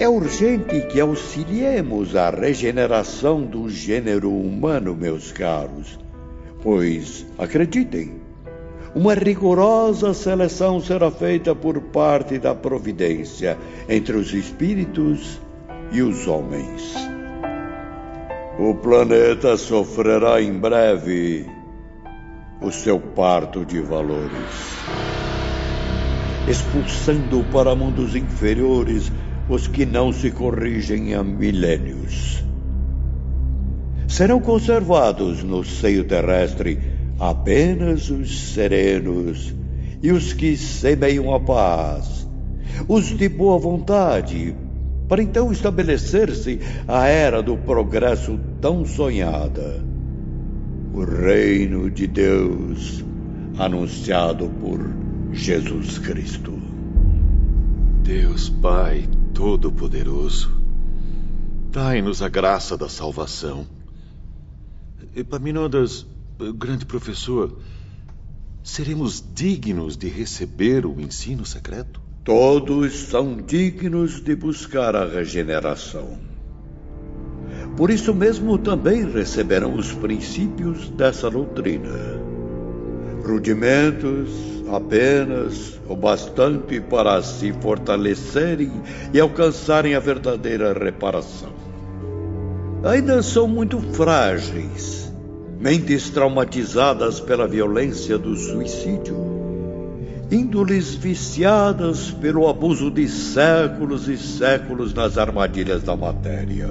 É 0.00 0.08
urgente 0.08 0.80
que 0.88 0.98
auxiliemos 1.00 2.16
a 2.16 2.28
regeneração 2.28 3.42
do 3.42 3.68
gênero 3.68 4.32
humano, 4.32 4.96
meus 4.96 5.30
caros, 5.30 5.96
pois, 6.62 7.26
acreditem, 7.38 8.20
uma 8.94 9.14
rigorosa 9.14 10.14
seleção 10.14 10.80
será 10.80 11.10
feita 11.10 11.54
por 11.54 11.80
parte 11.80 12.38
da 12.38 12.54
providência 12.54 13.58
entre 13.88 14.16
os 14.16 14.32
espíritos 14.32 15.38
e 15.92 16.02
os 16.02 16.26
homens. 16.26 16.94
O 18.58 18.74
planeta 18.74 19.56
sofrerá 19.56 20.42
em 20.42 20.52
breve 20.52 21.46
o 22.60 22.72
seu 22.72 22.98
parto 22.98 23.64
de 23.64 23.80
valores, 23.80 24.82
expulsando 26.48 27.44
para 27.52 27.74
mundos 27.76 28.16
inferiores 28.16 29.12
os 29.48 29.68
que 29.68 29.86
não 29.86 30.12
se 30.12 30.30
corrigem 30.32 31.14
há 31.14 31.22
milênios. 31.22 32.47
Serão 34.08 34.40
conservados 34.40 35.44
no 35.44 35.62
seio 35.62 36.02
terrestre 36.02 36.80
apenas 37.20 38.08
os 38.08 38.52
serenos 38.52 39.54
e 40.02 40.10
os 40.10 40.32
que 40.32 40.56
semeiam 40.56 41.34
a 41.34 41.38
paz, 41.38 42.26
os 42.88 43.06
de 43.06 43.28
boa 43.28 43.58
vontade, 43.58 44.56
para 45.06 45.22
então 45.22 45.52
estabelecer-se 45.52 46.58
a 46.88 47.06
era 47.06 47.42
do 47.42 47.56
progresso 47.58 48.40
tão 48.62 48.84
sonhada. 48.86 49.84
O 50.94 51.04
reino 51.04 51.90
de 51.90 52.06
Deus 52.06 53.04
anunciado 53.58 54.48
por 54.48 54.80
Jesus 55.32 55.98
Cristo. 55.98 56.58
Deus 58.02 58.48
Pai 58.48 59.06
Todo-Poderoso, 59.34 60.50
dai-nos 61.70 62.22
a 62.22 62.28
graça 62.28 62.74
da 62.74 62.88
salvação. 62.88 63.77
Epaminondas, 65.14 66.06
grande 66.56 66.84
professor, 66.84 67.58
seremos 68.62 69.24
dignos 69.34 69.96
de 69.96 70.08
receber 70.08 70.84
o 70.84 71.00
ensino 71.00 71.44
secreto? 71.44 72.00
Todos 72.24 72.92
são 72.94 73.36
dignos 73.36 74.20
de 74.20 74.36
buscar 74.36 74.94
a 74.94 75.06
regeneração. 75.06 76.18
Por 77.76 77.90
isso 77.90 78.12
mesmo 78.14 78.58
também 78.58 79.10
receberão 79.10 79.74
os 79.74 79.92
princípios 79.92 80.90
dessa 80.90 81.30
doutrina. 81.30 81.88
Rudimentos 83.24 84.30
apenas 84.70 85.80
o 85.88 85.96
bastante 85.96 86.80
para 86.80 87.22
se 87.22 87.52
fortalecerem 87.52 88.70
e 89.12 89.18
alcançarem 89.18 89.94
a 89.94 90.00
verdadeira 90.00 90.72
reparação. 90.72 91.57
Ainda 92.84 93.22
são 93.22 93.48
muito 93.48 93.80
frágeis 93.80 94.98
mentes 95.60 96.08
traumatizadas 96.10 97.18
pela 97.18 97.48
violência 97.48 98.16
do 98.16 98.36
suicídio, 98.36 99.16
índoles 100.30 100.94
viciadas 100.94 102.12
pelo 102.12 102.48
abuso 102.48 102.90
de 102.90 103.08
séculos 103.08 104.08
e 104.08 104.16
séculos 104.16 104.94
nas 104.94 105.18
armadilhas 105.18 105.82
da 105.82 105.96
matéria. 105.96 106.68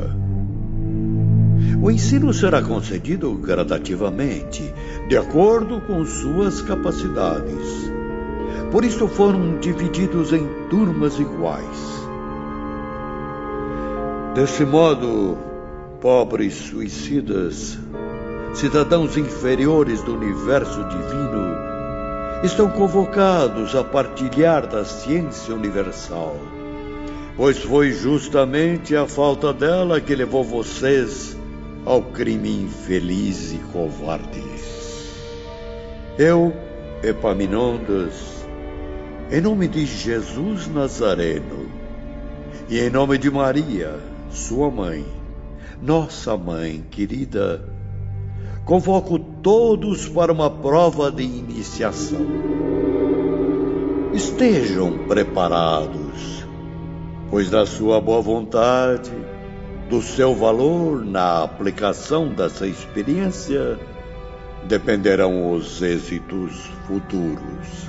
O 1.81 1.91
ensino 1.91 2.33
será 2.33 2.61
concedido 2.61 3.33
gradativamente, 3.33 4.63
de 5.09 5.17
acordo 5.17 5.81
com 5.81 6.05
suas 6.05 6.61
capacidades. 6.61 7.91
Por 8.71 8.85
isso 8.85 9.07
foram 9.07 9.59
divididos 9.59 10.31
em 10.31 10.47
turmas 10.69 11.19
iguais. 11.19 12.07
Desse 14.33 14.63
modo, 14.63 15.37
pobres 16.01 16.54
suicidas, 16.54 17.77
cidadãos 18.54 19.18
inferiores 19.18 20.01
do 20.04 20.16
universo 20.16 20.84
divino, 20.84 21.56
estão 22.44 22.70
convocados 22.70 23.75
a 23.75 23.84
partilhar 23.84 24.68
da 24.68 24.86
ciência 24.86 25.56
universal, 25.56 26.36
pois 27.36 27.58
foi 27.58 27.92
justamente 27.92 28.96
a 28.96 29.08
falta 29.08 29.51
dela 29.51 30.00
que 30.00 30.13
levou 30.13 30.44
vocês 30.44 31.36
ao 31.86 32.01
crime 32.01 32.63
infeliz 32.63 33.54
e 33.54 33.58
covarde. 33.72 34.44
Eu, 36.18 36.54
Epaminondas, 37.04 38.46
em 39.32 39.39
nome 39.39 39.68
de 39.68 39.86
Jesus 39.86 40.68
Nazareno 40.68 41.70
e 42.68 42.80
em 42.80 42.89
nome 42.89 43.18
de 43.18 43.30
Maria, 43.30 44.00
sua 44.32 44.72
mãe, 44.72 45.06
nossa 45.81 46.36
mãe 46.36 46.84
querida, 46.89 47.62
convoco 48.65 49.19
todos 49.19 50.07
para 50.10 50.31
uma 50.31 50.50
prova 50.50 51.12
de 51.12 51.24
iniciação. 51.24 52.25
Estejam 54.13 55.07
preparados, 55.07 56.46
pois 57.29 57.50
da 57.50 57.65
sua 57.65 58.01
boa 58.01 58.22
vontade, 58.22 59.12
do 59.89 60.01
seu 60.01 60.34
valor 60.34 61.05
na 61.05 61.43
aplicação 61.43 62.29
dessa 62.29 62.65
experiência, 62.65 63.79
dependerão 64.67 65.53
os 65.53 65.81
êxitos 65.81 66.69
futuros. 66.88 67.88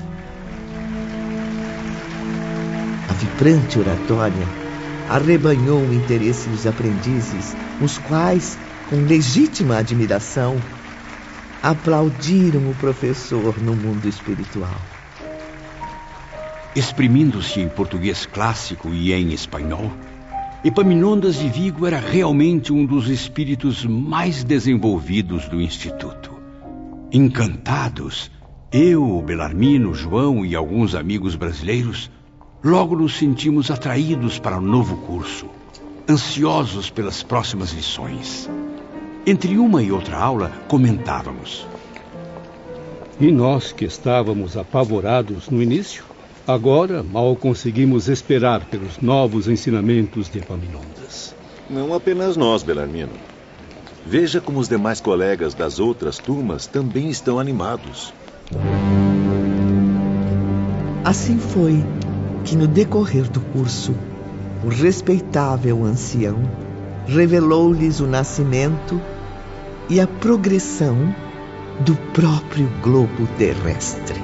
A 3.09 3.12
vibrante 3.14 3.78
oratória 3.78 4.67
arrebanhou 5.09 5.81
o 5.81 5.95
interesse 5.95 6.49
dos 6.49 6.67
aprendizes, 6.67 7.57
os 7.81 7.99
quais, 7.99 8.59
com 8.88 8.97
legítima 8.97 9.79
admiração, 9.79 10.61
aplaudiram 11.62 12.71
o 12.71 12.75
professor 12.75 13.59
no 13.59 13.75
mundo 13.75 14.07
espiritual. 14.07 14.81
Exprimindo-se 16.77 17.61
em 17.61 17.69
português 17.69 18.27
clássico 18.27 18.92
e 18.92 19.12
em 19.12 19.33
espanhol, 19.33 19.90
Epaminondas 20.64 21.37
de 21.37 21.49
Vigo 21.49 21.87
era 21.87 22.01
realmente 22.01 22.73
um 22.73 22.85
dos 22.85 23.09
espíritos 23.09 23.85
mais 23.85 24.42
desenvolvidos 24.42 25.49
do 25.49 25.61
Instituto. 25.61 26.33
Encantados, 27.12 28.29
eu, 28.73 29.23
Belarmino, 29.23 29.94
João 29.94 30.44
e 30.44 30.57
alguns 30.57 30.97
amigos 30.97 31.37
brasileiros, 31.37 32.11
logo 32.62 32.97
nos 32.97 33.16
sentimos 33.16 33.71
atraídos 33.71 34.38
para 34.38 34.59
o 34.59 34.61
novo 34.61 34.97
curso, 34.99 35.47
ansiosos 36.09 36.90
pelas 36.90 37.23
próximas 37.23 37.73
lições. 37.73 38.49
Entre 39.27 39.59
uma 39.59 39.83
e 39.83 39.92
outra 39.92 40.18
aula, 40.18 40.51
comentávamos. 40.68 41.66
E 43.21 43.31
nós 43.31 43.73
que 43.73 43.85
estávamos 43.85 44.57
apavorados 44.57 45.49
no 45.49 45.62
início, 45.62 46.05
Agora, 46.49 47.03
mal 47.03 47.37
conseguimos 47.37 48.09
esperar 48.09 48.64
pelos 48.64 48.99
novos 49.03 49.49
ensinamentos 49.49 50.31
de 50.31 50.38
Epaminondas. 50.38 51.35
Não 51.68 51.92
apenas 51.92 52.38
nós, 52.38 52.62
Belarmino. 52.62 53.12
Veja 54.07 54.40
como 54.40 54.59
os 54.59 54.66
demais 54.66 54.99
colegas 54.99 55.53
das 55.53 55.79
outras 55.79 56.16
turmas 56.16 56.66
também 56.66 57.11
estão 57.11 57.38
animados. 57.38 58.14
Assim 61.05 61.38
foi 61.38 61.85
que, 62.44 62.57
no 62.57 62.66
decorrer 62.66 63.29
do 63.29 63.40
curso, 63.40 63.94
o 64.64 64.68
respeitável 64.68 65.85
ancião 65.85 66.38
revelou-lhes 67.07 68.01
o 68.01 68.07
nascimento 68.07 69.01
e 69.88 70.01
a 70.01 70.07
progressão 70.07 71.14
do 71.81 71.94
próprio 72.12 72.68
globo 72.83 73.27
terrestre. 73.38 74.20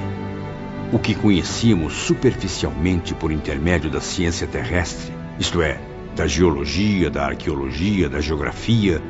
O 0.91 0.99
que 0.99 1.15
conhecíamos 1.15 1.93
superficialmente 1.93 3.13
por 3.13 3.31
intermédio 3.31 3.89
da 3.89 4.01
ciência 4.01 4.45
terrestre, 4.45 5.11
isto 5.39 5.61
é, 5.61 5.79
da 6.15 6.27
geologia, 6.27 7.09
da 7.09 7.25
arqueologia, 7.25 8.07
da 8.07 8.21
geografia, 8.21 9.01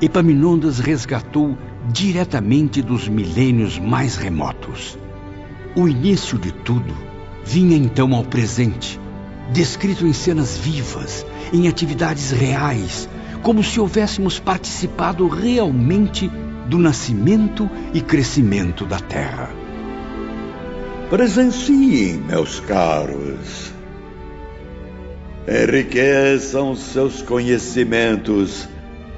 Epaminondas 0.00 0.78
resgatou 0.78 1.58
diretamente 1.88 2.80
dos 2.80 3.08
milênios 3.08 3.80
mais 3.80 4.14
remotos. 4.14 4.96
O 5.74 5.88
início 5.88 6.38
de 6.38 6.52
tudo 6.52 6.94
vinha 7.48 7.78
então 7.78 8.14
ao 8.14 8.22
presente, 8.22 9.00
descrito 9.50 10.06
em 10.06 10.12
cenas 10.12 10.58
vivas, 10.58 11.24
em 11.50 11.66
atividades 11.66 12.30
reais, 12.30 13.08
como 13.42 13.64
se 13.64 13.80
houvéssemos 13.80 14.38
participado 14.38 15.26
realmente 15.26 16.30
do 16.66 16.76
nascimento 16.76 17.68
e 17.94 18.02
crescimento 18.02 18.84
da 18.84 19.00
Terra. 19.00 19.48
Presenciem, 21.08 22.18
meus 22.18 22.60
caros. 22.60 23.72
Enriqueçam 25.48 26.76
seus 26.76 27.22
conhecimentos 27.22 28.68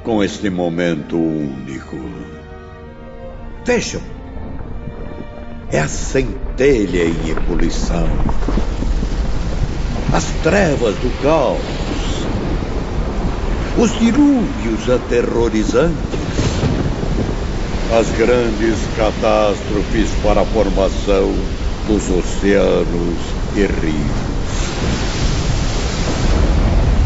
com 0.04 0.22
este 0.22 0.48
momento 0.48 1.18
único. 1.18 1.96
Vejam, 3.66 4.00
é 5.72 5.78
a 5.78 5.87
centelha 5.87 7.04
em 7.04 7.30
ebulição, 7.30 8.09
as 10.12 10.24
trevas 10.42 10.96
do 10.96 11.22
caos, 11.22 11.61
os 13.78 13.96
dilúvios 13.98 14.90
aterrorizantes, 14.90 15.94
as 17.92 18.09
grandes 18.18 18.78
catástrofes 18.96 20.11
para 20.22 20.42
a 20.42 20.46
formação 20.46 21.33
dos 21.87 22.11
oceanos 22.11 23.18
e 23.54 23.61
rios. 23.61 24.30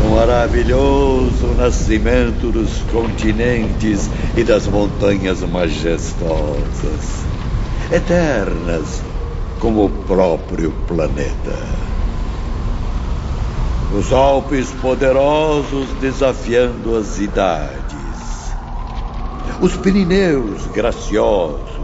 O 0.05 0.16
maravilhoso 0.16 1.48
nascimento 1.57 2.50
dos 2.50 2.70
continentes 2.90 4.09
e 4.37 4.42
das 4.42 4.66
montanhas 4.66 5.40
majestosas, 5.40 7.23
eternas 7.92 9.03
como 9.61 9.87
o 9.87 9.90
próprio 9.90 10.73
planeta. 10.87 11.59
Os 13.97 14.12
Alpes 14.12 14.70
poderosos 14.83 15.88
desafiando 16.01 16.97
as 16.97 17.18
idades. 17.18 18.55
Os 19.61 19.77
Pirineus 19.77 20.66
graciosos 20.66 21.75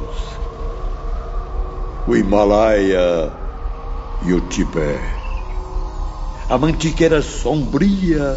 o 2.11 2.17
Himalaia 2.17 3.31
e 4.25 4.33
o 4.33 4.41
Tibete. 4.41 5.21
A 6.49 6.59
mantiqueira 6.59 7.23
sombria 7.23 8.37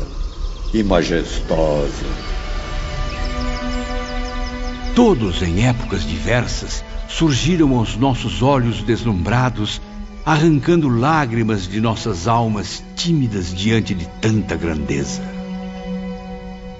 e 0.72 0.84
majestosa. 0.84 2.06
Todos, 4.96 5.42
em 5.42 5.68
épocas 5.68 6.06
diversas, 6.06 6.84
surgiram 7.14 7.78
aos 7.78 7.96
nossos 7.96 8.42
olhos 8.42 8.82
deslumbrados, 8.82 9.80
arrancando 10.26 10.90
lágrimas 10.90 11.68
de 11.68 11.80
nossas 11.80 12.28
almas 12.28 12.84
tímidas 12.96 13.54
diante 13.54 13.94
de 13.94 14.08
tanta 14.20 14.56
grandeza. 14.56 15.22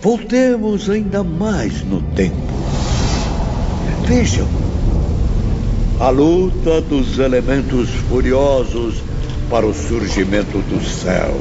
Voltemos 0.02 0.90
ainda 0.90 1.24
mais 1.24 1.84
no 1.84 2.02
tempo. 2.02 2.36
Vejam 4.08 4.48
a 6.00 6.10
luta 6.10 6.82
dos 6.82 7.20
elementos 7.20 7.90
furiosos 8.10 8.96
para 9.50 9.68
o 9.68 9.74
surgimento 9.74 10.58
do 10.58 10.84
céu. 10.84 11.40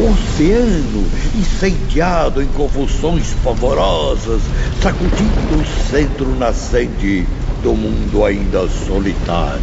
Oceano 0.00 1.04
incendiado 1.34 2.42
em 2.42 2.46
convulsões 2.46 3.34
pavorosas, 3.44 4.40
sacudindo 4.82 5.60
o 5.60 5.90
centro 5.90 6.34
nascente 6.36 7.26
do 7.62 7.74
mundo 7.74 8.24
ainda 8.24 8.66
solitário. 8.66 9.60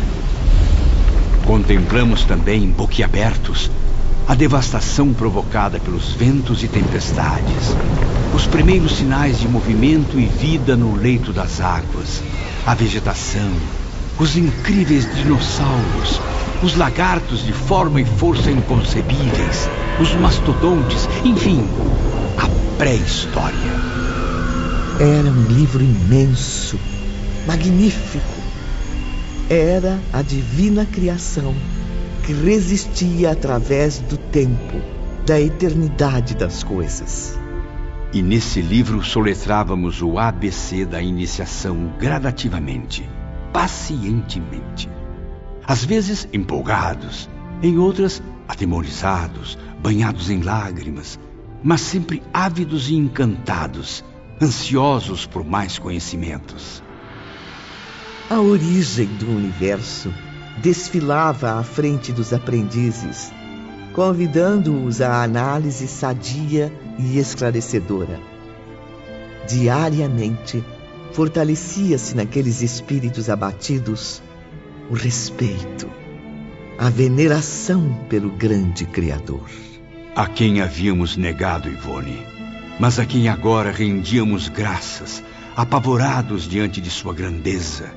Contemplamos 1.43 2.23
também, 2.23 2.69
boquiabertos, 2.69 3.71
a 4.28 4.36
devastação 4.36 5.12
provocada 5.12 5.80
pelos 5.80 6.12
ventos 6.12 6.62
e 6.62 6.67
tempestades, 6.67 7.76
os 8.36 8.45
primeiros 8.45 8.95
sinais 8.97 9.39
de 9.39 9.47
movimento 9.47 10.19
e 10.19 10.28
vida 10.28 10.76
no 10.76 10.95
leito 10.95 11.34
das 11.34 11.60
águas, 11.62 12.21
a 12.63 12.76
vegetação, 12.76 13.50
os 14.19 14.38
incríveis 14.38 15.12
dinossauros, 15.15 16.21
os 16.62 16.76
lagartos 16.76 17.43
de 17.43 17.54
forma 17.54 18.00
e 18.02 18.06
força 18.06 18.52
inconcebíveis, 18.52 19.67
os 19.99 20.13
mastodontes, 20.13 21.10
enfim, 21.25 21.67
a 22.38 22.77
pré-história. 22.77 23.57
Era 24.99 25.29
um 25.29 25.43
livro 25.45 25.83
imenso, 25.83 26.79
magnífico. 27.47 28.38
Era 29.49 29.99
a 30.13 30.21
divina 30.21 30.86
criação 30.86 31.55
que 32.23 32.33
resistia 32.33 33.31
através 33.31 33.99
do 33.99 34.17
tempo, 34.17 34.81
da 35.25 35.39
eternidade 35.39 36.36
das 36.36 36.63
coisas. 36.63 37.39
E 38.13 38.21
nesse 38.21 38.62
livro 38.62 39.03
soletrávamos 39.03 40.01
o 40.01 40.19
ABC 40.19 40.86
da 40.86 41.01
iniciação 41.01 41.93
gradativamente, 41.99 43.10
pacientemente. 43.51 44.89
Às 45.65 45.83
vezes 45.83 46.27
empolgados, 46.31 47.29
em 47.63 47.77
outras 47.77 48.21
atemorizados, 48.47 49.57
banhados 49.81 50.29
em 50.29 50.41
lágrimas, 50.41 51.19
mas 51.63 51.81
sempre 51.81 52.23
ávidos 52.33 52.89
e 52.89 52.95
encantados, 52.95 54.03
ansiosos 54.41 55.25
por 55.25 55.43
mais 55.43 55.77
conhecimentos. 55.77 56.83
A 58.29 58.39
origem 58.39 59.07
do 59.07 59.29
universo 59.29 60.13
desfilava 60.62 61.60
à 61.60 61.63
frente 61.63 62.12
dos 62.12 62.33
aprendizes, 62.33 63.31
convidando-os 63.93 65.01
à 65.01 65.23
análise 65.23 65.88
sadia 65.88 66.71
e 66.99 67.17
esclarecedora. 67.17 68.19
Diariamente, 69.47 70.63
fortalecia-se 71.13 72.15
naqueles 72.15 72.62
espíritos 72.62 73.29
abatidos 73.29 74.21
o 74.89 74.93
respeito, 74.93 75.89
a 76.77 76.89
veneração 76.89 78.05
pelo 78.09 78.29
grande 78.29 78.85
Criador. 78.85 79.49
A 80.15 80.27
quem 80.27 80.61
havíamos 80.61 81.17
negado, 81.17 81.69
Ivone, 81.69 82.21
mas 82.79 82.99
a 82.99 83.05
quem 83.05 83.27
agora 83.27 83.71
rendíamos 83.71 84.47
graças, 84.47 85.23
apavorados 85.55 86.47
diante 86.47 86.79
de 86.81 86.89
sua 86.89 87.13
grandeza 87.13 87.91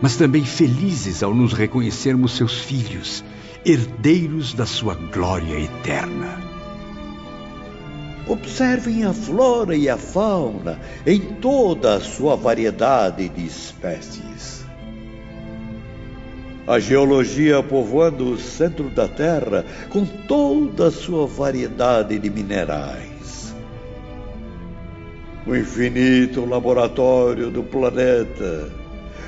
mas 0.00 0.16
também 0.16 0.44
felizes 0.44 1.22
ao 1.22 1.34
nos 1.34 1.52
reconhecermos 1.52 2.36
seus 2.36 2.58
filhos, 2.58 3.24
herdeiros 3.64 4.52
da 4.52 4.66
sua 4.66 4.94
glória 4.94 5.58
eterna. 5.58 6.42
Observem 8.26 9.04
a 9.04 9.12
flora 9.12 9.76
e 9.76 9.88
a 9.88 9.96
fauna 9.96 10.80
em 11.06 11.20
toda 11.20 11.94
a 11.94 12.00
sua 12.00 12.36
variedade 12.36 13.28
de 13.28 13.46
espécies. 13.46 14.63
A 16.66 16.78
geologia 16.78 17.62
povoando 17.62 18.30
o 18.30 18.38
centro 18.38 18.88
da 18.88 19.06
Terra 19.06 19.64
com 19.90 20.04
toda 20.04 20.88
a 20.88 20.90
sua 20.90 21.26
variedade 21.26 22.18
de 22.18 22.30
minerais. 22.30 23.54
O 25.46 25.54
infinito 25.54 26.46
laboratório 26.46 27.50
do 27.50 27.62
planeta 27.62 28.72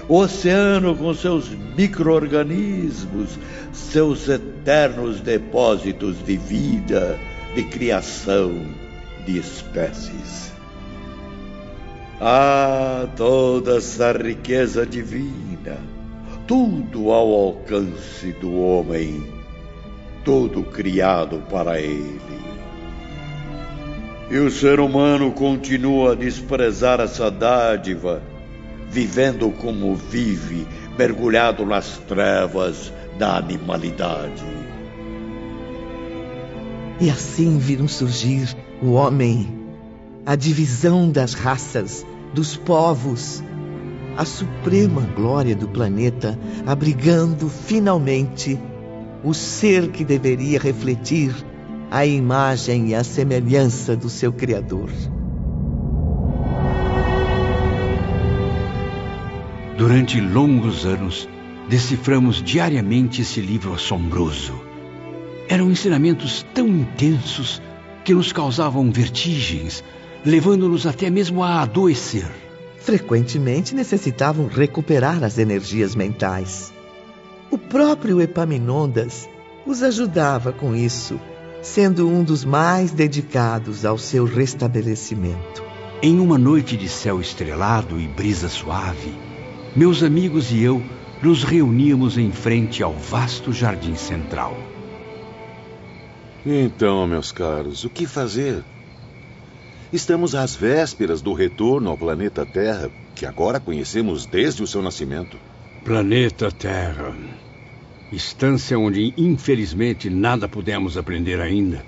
o 0.09 0.19
oceano 0.19 0.95
com 0.95 1.13
seus 1.13 1.49
micro-organismos, 1.77 3.37
seus 3.73 4.29
eternos 4.29 5.21
depósitos 5.21 6.25
de 6.25 6.37
vida, 6.37 7.19
de 7.57 7.65
criação 7.65 8.53
de 9.27 9.39
espécies. 9.39 10.53
Ah, 12.21 13.09
toda 13.17 13.79
essa 13.79 14.13
riqueza 14.13 14.87
divina, 14.87 15.77
tudo 16.47 17.11
ao 17.11 17.33
alcance 17.33 18.33
do 18.41 18.61
homem, 18.61 19.27
tudo 20.25 20.63
criado 20.63 21.43
para 21.51 21.81
ele. 21.81 22.21
E 24.31 24.39
o 24.39 24.51
ser 24.51 24.81
humano 24.81 25.33
continua 25.33 26.13
a 26.13 26.15
desprezar 26.15 27.01
essa 27.01 27.31
dádiva 27.31 28.23
vivendo 28.91 29.51
como 29.51 29.95
vive, 29.95 30.67
mergulhado 30.97 31.67
nas 31.67 31.99
trevas 32.09 32.93
da 33.19 33.37
animalidade. 33.37 34.45
E 37.01 37.11
assim 37.11 37.59
viram 37.59 37.87
surgir 37.87 38.57
o 38.81 38.93
homem, 38.93 39.49
a 40.25 40.35
divisão 40.35 41.11
das 41.11 41.35
raças, 41.35 42.07
dos 42.33 42.57
povos, 42.57 43.43
a 44.17 44.25
suprema 44.25 45.03
glória 45.15 45.55
do 45.55 45.69
planeta, 45.69 46.39
abrigando 46.67 47.49
finalmente 47.49 48.59
o 49.23 49.35
ser 49.35 49.91
que 49.91 50.05
deveria 50.05 50.59
refletir 50.59 51.35
a 51.91 52.07
imagem 52.07 52.89
e 52.89 52.95
a 52.95 53.05
semelhança 53.05 53.95
do 53.97 54.09
seu 54.09 54.33
Criador. 54.33 54.91
Durante 59.77 60.21
longos 60.21 60.87
anos, 60.87 61.29
deciframos 61.69 62.43
diariamente 62.43 63.21
esse 63.21 63.41
livro 63.41 63.75
assombroso. 63.75 64.55
Eram 65.49 65.71
ensinamentos 65.71 66.45
tão 66.55 66.67
intensos 66.67 67.61
que 68.05 68.15
nos 68.15 68.33
causavam 68.33 68.91
vertigens, 68.91 69.85
levando-nos 70.25 70.87
até 70.87 71.11
mesmo 71.11 71.43
a 71.43 71.61
adoecer. 71.61 72.46
Frequentemente 72.87 73.75
necessitavam 73.75 74.47
recuperar 74.47 75.25
as 75.25 75.39
energias 75.39 75.97
mentais. 75.97 76.73
O 77.51 77.59
próprio 77.59 78.21
Epaminondas 78.21 79.29
os 79.67 79.83
ajudava 79.83 80.53
com 80.53 80.73
isso, 80.73 81.19
sendo 81.61 82.09
um 82.09 82.23
dos 82.23 82.45
mais 82.45 82.93
dedicados 82.93 83.85
ao 83.85 83.99
seu 83.99 84.25
restabelecimento. 84.25 85.65
Em 86.01 86.21
uma 86.21 86.39
noite 86.39 86.77
de 86.77 86.89
céu 86.89 87.21
estrelado 87.21 87.99
e 87.99 88.07
brisa 88.07 88.49
suave, 88.49 89.13
meus 89.75 90.05
amigos 90.05 90.53
e 90.53 90.63
eu 90.63 90.81
nos 91.21 91.43
reuníamos 91.43 92.17
em 92.17 92.31
frente 92.31 92.85
ao 92.85 92.93
vasto 92.93 93.53
jardim 93.53 93.97
central. 93.97 94.57
Então, 96.47 97.05
meus 97.09 97.33
caros, 97.33 97.83
o 97.83 97.91
que 97.91 98.07
fazer? 98.07 98.63
Estamos 99.93 100.35
às 100.35 100.57
vésperas 100.57 101.23
do 101.23 101.33
retorno 101.33 101.91
ao 101.91 101.97
planeta 101.97 102.45
Terra, 102.45 102.91
que 103.15 103.25
agora 103.25 103.61
conhecemos 103.61 104.27
desde 104.27 104.63
o 104.63 104.67
seu 104.67 104.83
nascimento. 104.83 105.39
Planeta 105.85 106.51
Terra. 106.51 107.17
Instância 108.13 108.77
onde, 108.77 109.15
infelizmente, 109.17 110.11
nada 110.11 110.49
pudemos 110.49 110.97
aprender 110.97 111.41
ainda. 111.41 111.85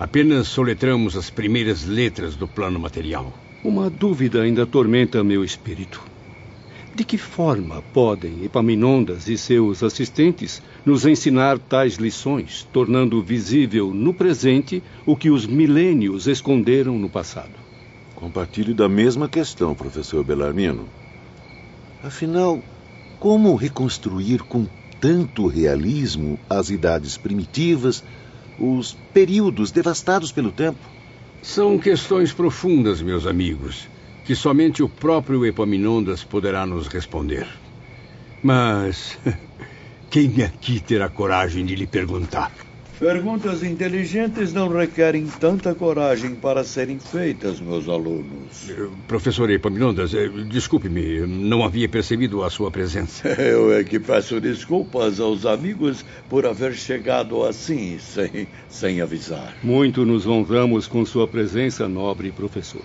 Apenas 0.00 0.48
soletramos 0.48 1.16
as 1.16 1.30
primeiras 1.30 1.84
letras 1.84 2.34
do 2.34 2.48
plano 2.48 2.80
material. 2.80 3.32
Uma 3.62 3.88
dúvida 3.88 4.42
ainda 4.42 4.64
atormenta 4.64 5.22
meu 5.22 5.44
espírito. 5.44 6.02
De 6.92 7.04
que 7.04 7.18
forma 7.18 7.82
podem 7.94 8.44
Epaminondas 8.44 9.28
e 9.28 9.38
seus 9.38 9.84
assistentes 9.84 10.60
nos 10.88 11.04
ensinar 11.04 11.58
tais 11.58 11.96
lições, 11.96 12.66
tornando 12.72 13.22
visível 13.22 13.92
no 13.92 14.14
presente 14.14 14.82
o 15.04 15.14
que 15.14 15.30
os 15.30 15.46
milênios 15.46 16.26
esconderam 16.26 16.98
no 16.98 17.10
passado? 17.10 17.52
Compartilho 18.14 18.74
da 18.74 18.88
mesma 18.88 19.28
questão, 19.28 19.74
professor 19.74 20.24
Bellarmino. 20.24 20.88
Afinal, 22.02 22.62
como 23.20 23.54
reconstruir 23.54 24.42
com 24.44 24.66
tanto 24.98 25.46
realismo 25.46 26.38
as 26.48 26.70
idades 26.70 27.18
primitivas, 27.18 28.02
os 28.58 28.96
períodos 29.12 29.70
devastados 29.70 30.32
pelo 30.32 30.50
tempo? 30.50 30.80
São 31.42 31.78
questões 31.78 32.32
profundas, 32.32 33.02
meus 33.02 33.26
amigos 33.26 33.86
que 34.28 34.34
somente 34.34 34.82
o 34.82 34.88
próprio 34.90 35.46
Epaminondas 35.46 36.22
poderá 36.22 36.66
nos 36.66 36.86
responder. 36.86 37.48
Mas 38.42 39.18
quem 40.10 40.42
aqui 40.42 40.80
terá 40.80 41.08
coragem 41.08 41.64
de 41.66 41.74
lhe 41.74 41.86
perguntar? 41.86 42.50
Perguntas 42.98 43.62
inteligentes 43.62 44.52
não 44.52 44.68
requerem 44.68 45.26
tanta 45.26 45.72
coragem 45.72 46.34
para 46.34 46.64
serem 46.64 46.98
feitas, 46.98 47.60
meus 47.60 47.88
alunos. 47.88 48.72
Professor 49.06 49.48
Epaminondas, 49.50 50.12
eh, 50.14 50.28
desculpe-me, 50.48 51.20
não 51.20 51.62
havia 51.62 51.88
percebido 51.88 52.42
a 52.42 52.50
sua 52.50 52.72
presença. 52.72 53.28
Eu 53.40 53.72
é 53.72 53.84
que 53.84 54.00
peço 54.00 54.40
desculpas 54.40 55.20
aos 55.20 55.46
amigos 55.46 56.04
por 56.28 56.44
haver 56.44 56.74
chegado 56.74 57.44
assim, 57.44 58.00
sem, 58.00 58.48
sem 58.68 59.00
avisar. 59.00 59.54
Muito 59.62 60.04
nos 60.04 60.26
honramos 60.26 60.88
com 60.88 61.06
sua 61.06 61.28
presença, 61.28 61.86
nobre 61.86 62.32
professor. 62.32 62.82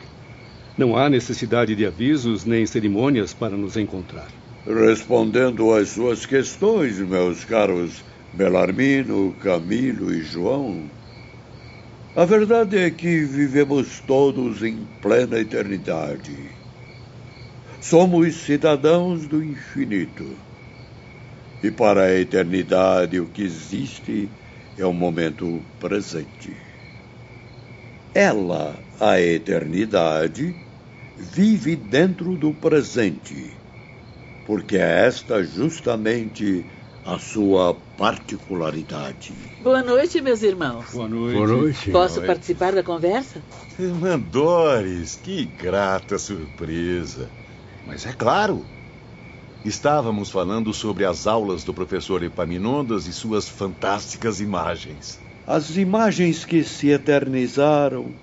Não 0.77 0.95
há 0.95 1.09
necessidade 1.09 1.75
de 1.75 1.87
avisos 1.87 2.45
nem 2.45 2.67
cerimônias 2.67 3.33
para 3.33 3.57
nos 3.57 3.77
encontrar. 3.77 4.27
Respondendo 4.65 5.73
às 5.73 5.89
suas 5.89 6.25
questões, 6.25 6.97
meus 6.97 7.43
caros 7.43 8.01
Belarmino, 8.33 9.33
Camilo 9.41 10.13
e 10.13 10.21
João, 10.21 10.89
A 12.15 12.25
verdade 12.25 12.77
é 12.77 12.91
que 12.91 13.25
vivemos 13.25 13.99
todos 14.01 14.63
em 14.63 14.77
plena 15.01 15.39
eternidade. 15.39 16.31
Somos 17.81 18.35
cidadãos 18.35 19.27
do 19.27 19.43
infinito. 19.43 20.23
E 21.61 21.71
para 21.71 22.03
a 22.03 22.19
eternidade 22.19 23.19
o 23.19 23.25
que 23.25 23.41
existe 23.41 24.29
é 24.77 24.85
o 24.85 24.93
momento 24.93 25.59
presente. 25.79 26.55
Ela, 28.13 28.75
a 28.99 29.19
eternidade, 29.19 30.53
vive 31.17 31.75
dentro 31.75 32.37
do 32.37 32.53
presente, 32.53 33.62
porque 34.45 34.77
é 34.77 35.05
esta 35.05 35.43
justamente 35.43 36.65
a 37.05 37.19
sua 37.19 37.75
particularidade. 37.97 39.33
Boa 39.61 39.83
noite, 39.83 40.21
meus 40.21 40.41
irmãos. 40.41 40.85
Boa 40.93 41.07
noite. 41.07 41.35
Boa 41.35 41.47
noite. 41.47 41.91
Posso 41.91 42.21
participar 42.21 42.73
da 42.73 42.83
conversa? 42.83 43.41
Irmã 43.77 44.17
Doris, 44.17 45.19
que 45.21 45.45
grata 45.45 46.17
surpresa. 46.17 47.29
Mas 47.85 48.05
é 48.05 48.13
claro. 48.13 48.65
Estávamos 49.65 50.29
falando 50.29 50.73
sobre 50.73 51.05
as 51.05 51.25
aulas 51.25 51.63
do 51.63 51.73
professor 51.73 52.21
Epaminondas 52.23 53.07
e 53.07 53.13
suas 53.13 53.47
fantásticas 53.47 54.41
imagens. 54.41 55.19
As 55.47 55.75
imagens 55.77 56.43
que 56.43 56.63
se 56.63 56.89
eternizaram, 56.89 58.13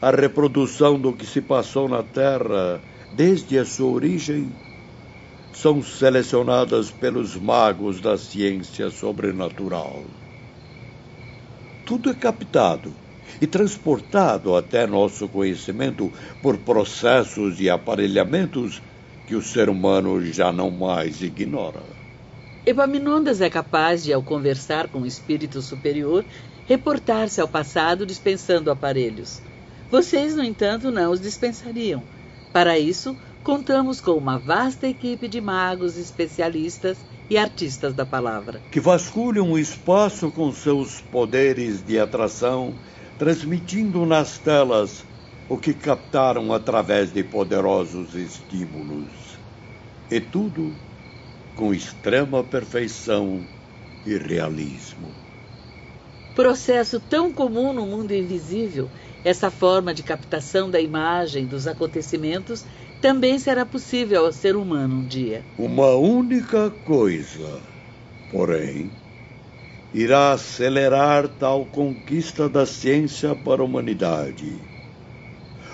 a 0.00 0.10
reprodução 0.10 0.98
do 0.98 1.12
que 1.12 1.26
se 1.26 1.40
passou 1.40 1.88
na 1.88 2.02
Terra 2.02 2.80
desde 3.14 3.58
a 3.58 3.64
sua 3.64 3.90
origem, 3.90 4.50
são 5.52 5.82
selecionadas 5.82 6.90
pelos 6.90 7.36
magos 7.36 8.00
da 8.00 8.16
ciência 8.16 8.90
sobrenatural. 8.90 10.04
Tudo 11.84 12.10
é 12.10 12.14
captado 12.14 12.92
e 13.40 13.46
transportado 13.46 14.54
até 14.56 14.86
nosso 14.86 15.28
conhecimento 15.28 16.12
por 16.42 16.56
processos 16.58 17.60
e 17.60 17.68
aparelhamentos 17.68 18.80
que 19.26 19.34
o 19.34 19.42
ser 19.42 19.68
humano 19.68 20.24
já 20.24 20.52
não 20.52 20.70
mais 20.70 21.22
ignora. 21.22 21.82
Epaminondas 22.64 23.40
é 23.40 23.48
capaz 23.48 24.04
de, 24.04 24.12
ao 24.12 24.22
conversar 24.22 24.88
com 24.88 25.00
o 25.00 25.06
espírito 25.06 25.62
superior, 25.62 26.24
reportar-se 26.66 27.40
ao 27.40 27.48
passado 27.48 28.04
dispensando 28.04 28.70
aparelhos. 28.70 29.40
Vocês, 29.90 30.36
no 30.36 30.44
entanto, 30.44 30.90
não 30.90 31.10
os 31.10 31.20
dispensariam. 31.20 32.02
Para 32.52 32.78
isso, 32.78 33.16
contamos 33.42 34.00
com 34.00 34.12
uma 34.12 34.38
vasta 34.38 34.86
equipe 34.86 35.28
de 35.28 35.40
magos, 35.40 35.96
especialistas 35.96 36.98
e 37.28 37.38
artistas 37.38 37.94
da 37.94 38.04
palavra. 38.04 38.60
Que 38.70 38.80
vasculham 38.80 39.52
o 39.52 39.58
espaço 39.58 40.30
com 40.30 40.52
seus 40.52 41.00
poderes 41.00 41.82
de 41.84 41.98
atração, 41.98 42.74
transmitindo 43.18 44.04
nas 44.04 44.38
telas 44.38 45.04
o 45.48 45.56
que 45.56 45.72
captaram 45.72 46.52
através 46.52 47.12
de 47.12 47.22
poderosos 47.22 48.14
estímulos. 48.14 49.08
E 50.10 50.20
tudo 50.20 50.72
com 51.56 51.74
extrema 51.74 52.42
perfeição 52.42 53.40
e 54.06 54.16
realismo. 54.16 55.08
Processo 56.34 57.00
tão 57.00 57.32
comum 57.32 57.72
no 57.72 57.84
mundo 57.84 58.12
invisível, 58.12 58.88
essa 59.24 59.50
forma 59.50 59.92
de 59.92 60.02
captação 60.02 60.70
da 60.70 60.80
imagem 60.80 61.44
dos 61.44 61.66
acontecimentos 61.66 62.64
também 63.00 63.38
será 63.38 63.64
possível 63.64 64.26
ao 64.26 64.32
ser 64.32 64.56
humano 64.56 64.96
um 64.96 65.06
dia. 65.06 65.42
Uma 65.58 65.94
única 65.96 66.70
coisa, 66.70 67.60
porém, 68.30 68.90
irá 69.92 70.32
acelerar 70.32 71.26
tal 71.26 71.64
conquista 71.64 72.48
da 72.48 72.66
ciência 72.66 73.34
para 73.34 73.62
a 73.62 73.64
humanidade. 73.64 74.52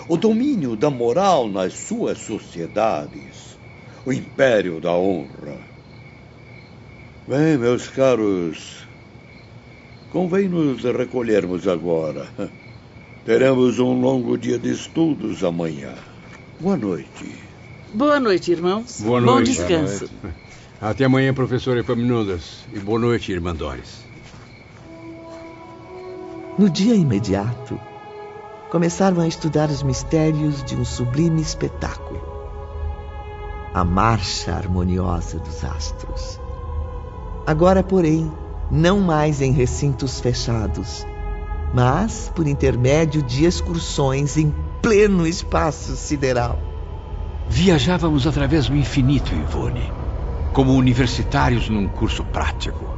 O 0.08 0.16
domínio 0.16 0.76
da 0.76 0.88
moral 0.88 1.48
nas 1.48 1.72
suas 1.72 2.18
sociedades, 2.18 3.58
o 4.04 4.12
império 4.12 4.80
da 4.80 4.92
honra. 4.92 5.58
Bem, 7.26 7.58
meus 7.58 7.88
caros, 7.88 8.86
convém 10.12 10.48
nos 10.48 10.84
recolhermos 10.84 11.66
agora. 11.66 12.28
Teremos 13.24 13.80
um 13.80 14.00
longo 14.00 14.38
dia 14.38 14.60
de 14.60 14.70
estudos 14.70 15.42
amanhã. 15.42 15.92
Boa 16.58 16.76
noite. 16.76 17.34
Boa 17.92 18.18
noite, 18.18 18.50
irmãos. 18.50 19.00
Boa 19.02 19.20
Bom 19.20 19.26
noite. 19.26 19.52
descanso. 19.52 20.08
Até 20.80 21.04
amanhã, 21.04 21.34
professor 21.34 21.76
Epaminondas. 21.76 22.64
E 22.72 22.78
boa 22.78 22.98
noite, 22.98 23.30
irmã 23.30 23.54
Doris. 23.54 24.06
No 26.58 26.70
dia 26.70 26.94
imediato, 26.94 27.78
começaram 28.70 29.20
a 29.20 29.28
estudar 29.28 29.68
os 29.68 29.82
mistérios 29.82 30.64
de 30.64 30.74
um 30.74 30.84
sublime 30.84 31.42
espetáculo. 31.42 32.22
A 33.74 33.84
marcha 33.84 34.52
harmoniosa 34.54 35.38
dos 35.38 35.62
astros. 35.62 36.40
Agora, 37.46 37.82
porém, 37.82 38.32
não 38.70 38.98
mais 39.00 39.42
em 39.42 39.52
recintos 39.52 40.18
fechados, 40.20 41.06
mas 41.74 42.32
por 42.34 42.46
intermédio 42.46 43.22
de 43.22 43.44
excursões 43.44 44.38
em 44.38 44.54
pleno 44.86 45.26
espaço 45.26 45.96
sideral. 45.96 46.60
Viajávamos 47.48 48.24
através 48.24 48.68
do 48.68 48.76
infinito, 48.76 49.34
Ivone, 49.34 49.92
como 50.52 50.74
universitários 50.74 51.68
num 51.68 51.88
curso 51.88 52.22
prático. 52.22 52.96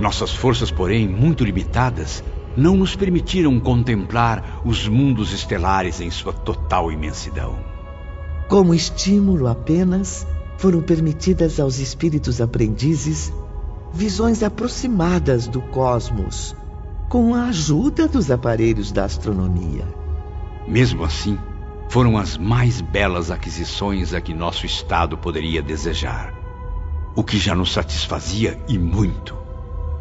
Nossas 0.00 0.34
forças, 0.34 0.72
porém, 0.72 1.06
muito 1.06 1.44
limitadas, 1.44 2.24
não 2.56 2.76
nos 2.76 2.96
permitiram 2.96 3.60
contemplar 3.60 4.62
os 4.64 4.88
mundos 4.88 5.32
estelares 5.32 6.00
em 6.00 6.10
sua 6.10 6.32
total 6.32 6.90
imensidão. 6.90 7.56
Como 8.48 8.74
estímulo 8.74 9.46
apenas, 9.46 10.26
foram 10.58 10.82
permitidas 10.82 11.60
aos 11.60 11.78
espíritos 11.78 12.40
aprendizes 12.40 13.32
visões 13.94 14.42
aproximadas 14.42 15.46
do 15.46 15.60
cosmos, 15.60 16.56
com 17.08 17.32
a 17.32 17.44
ajuda 17.44 18.08
dos 18.08 18.28
aparelhos 18.28 18.90
da 18.90 19.04
astronomia. 19.04 20.01
Mesmo 20.66 21.04
assim, 21.04 21.38
foram 21.88 22.16
as 22.16 22.38
mais 22.38 22.80
belas 22.80 23.30
aquisições 23.30 24.14
a 24.14 24.20
que 24.20 24.32
nosso 24.32 24.64
Estado 24.64 25.18
poderia 25.18 25.62
desejar. 25.62 26.32
O 27.14 27.22
que 27.22 27.38
já 27.38 27.54
nos 27.54 27.72
satisfazia 27.72 28.58
e 28.66 28.78
muito. 28.78 29.36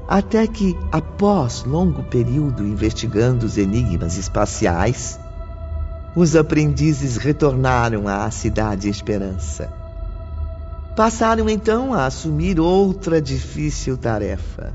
Até 0.08 0.46
que, 0.48 0.78
após 0.92 1.64
longo 1.64 2.04
período 2.04 2.66
investigando 2.66 3.46
os 3.46 3.58
enigmas 3.58 4.18
espaciais, 4.18 5.20
os 6.16 6.36
aprendizes 6.36 7.18
retornaram 7.18 8.08
à 8.08 8.30
Cidade 8.30 8.90
Esperança. 8.90 9.72
Passaram 10.96 11.50
então 11.50 11.94
a 11.94 12.06
assumir 12.06 12.60
outra 12.60 13.22
difícil 13.22 13.98
tarefa: 13.98 14.74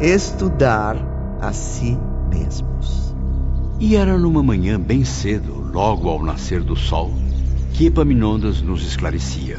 estudar 0.00 0.96
a 1.40 1.52
si 1.52 1.98
mesmos. 2.30 3.11
E 3.80 3.96
era 3.96 4.16
numa 4.16 4.42
manhã 4.42 4.78
bem 4.80 5.04
cedo, 5.04 5.52
logo 5.72 6.08
ao 6.08 6.22
nascer 6.22 6.62
do 6.62 6.76
sol, 6.76 7.10
que 7.74 7.86
Epaminondas 7.86 8.62
nos 8.62 8.86
esclarecia. 8.86 9.58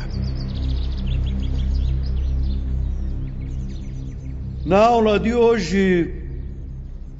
Na 4.66 4.86
aula 4.86 5.20
de 5.20 5.34
hoje, 5.34 6.24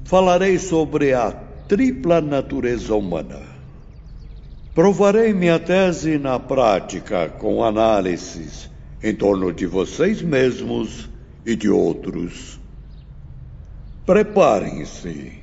falarei 0.06 0.58
sobre 0.58 1.14
a 1.14 1.32
tripla 1.68 2.22
natureza 2.22 2.96
humana. 2.96 3.42
Provarei 4.74 5.34
minha 5.34 5.60
tese 5.60 6.18
na 6.18 6.40
prática 6.40 7.30
com 7.30 7.64
análises 7.64 8.72
em 9.04 9.14
torno 9.14 9.52
de 9.52 9.66
vocês 9.66 10.22
mesmos 10.22 11.10
e 11.46 11.56
de 11.56 11.70
outros. 11.70 12.60
Preparem-se, 14.06 15.43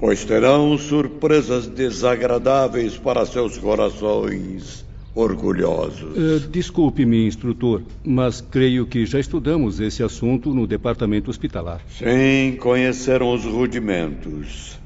pois 0.00 0.24
terão 0.24 0.76
surpresas 0.78 1.66
desagradáveis 1.66 2.96
para 2.96 3.26
seus 3.26 3.58
corações 3.58 4.84
orgulhosos. 5.14 6.16
Eh, 6.16 6.48
Desculpe-me, 6.50 7.26
instrutor, 7.26 7.82
mas 8.02 8.40
creio 8.40 8.86
que 8.86 9.04
já 9.04 9.20
estudamos 9.20 9.78
esse 9.78 10.02
assunto 10.02 10.54
no 10.54 10.66
departamento 10.66 11.28
hospitalar. 11.30 11.82
Sim, 11.88 12.56
conheceram 12.58 13.34
os 13.34 13.44
rudimentos. 13.44 14.80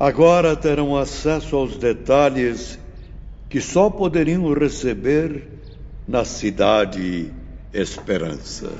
Agora 0.00 0.56
terão 0.56 0.96
acesso 0.96 1.54
aos 1.54 1.76
detalhes 1.76 2.78
que 3.48 3.60
só 3.60 3.90
poderiam 3.90 4.52
receber 4.54 5.46
na 6.08 6.24
cidade 6.24 7.30
Esperança. 7.74 8.70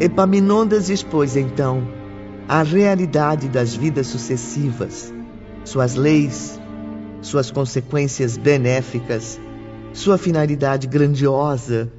Epaminondas 0.00 0.88
expôs 0.88 1.36
então 1.36 2.03
a 2.48 2.62
realidade 2.62 3.48
das 3.48 3.74
vidas 3.74 4.06
sucessivas, 4.06 5.12
suas 5.64 5.94
leis, 5.94 6.60
suas 7.22 7.50
consequências 7.50 8.36
benéficas, 8.36 9.40
sua 9.94 10.18
finalidade 10.18 10.86
grandiosa, 10.86 11.90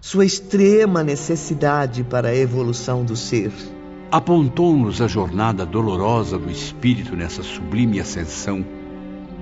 sua 0.00 0.24
extrema 0.24 1.02
necessidade 1.02 2.02
para 2.02 2.28
a 2.28 2.36
evolução 2.36 3.04
do 3.04 3.16
ser. 3.16 3.52
apontou-nos 4.10 5.02
a 5.02 5.08
jornada 5.08 5.66
dolorosa 5.66 6.38
do 6.38 6.50
espírito 6.50 7.16
nessa 7.16 7.42
sublime 7.42 7.98
ascensão, 7.98 8.64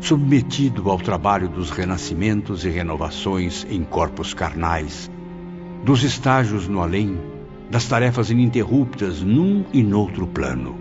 submetido 0.00 0.90
ao 0.90 0.98
trabalho 0.98 1.48
dos 1.48 1.70
renascimentos 1.70 2.64
e 2.64 2.70
renovações 2.70 3.66
em 3.68 3.85
corpos 3.85 4.33
carnais, 4.33 5.11
dos 5.85 6.02
estágios 6.02 6.66
no 6.68 6.81
além, 6.81 7.18
das 7.73 7.87
tarefas 7.87 8.29
ininterruptas 8.29 9.23
num 9.23 9.65
e 9.73 9.83
noutro 9.83 10.27
plano. 10.27 10.77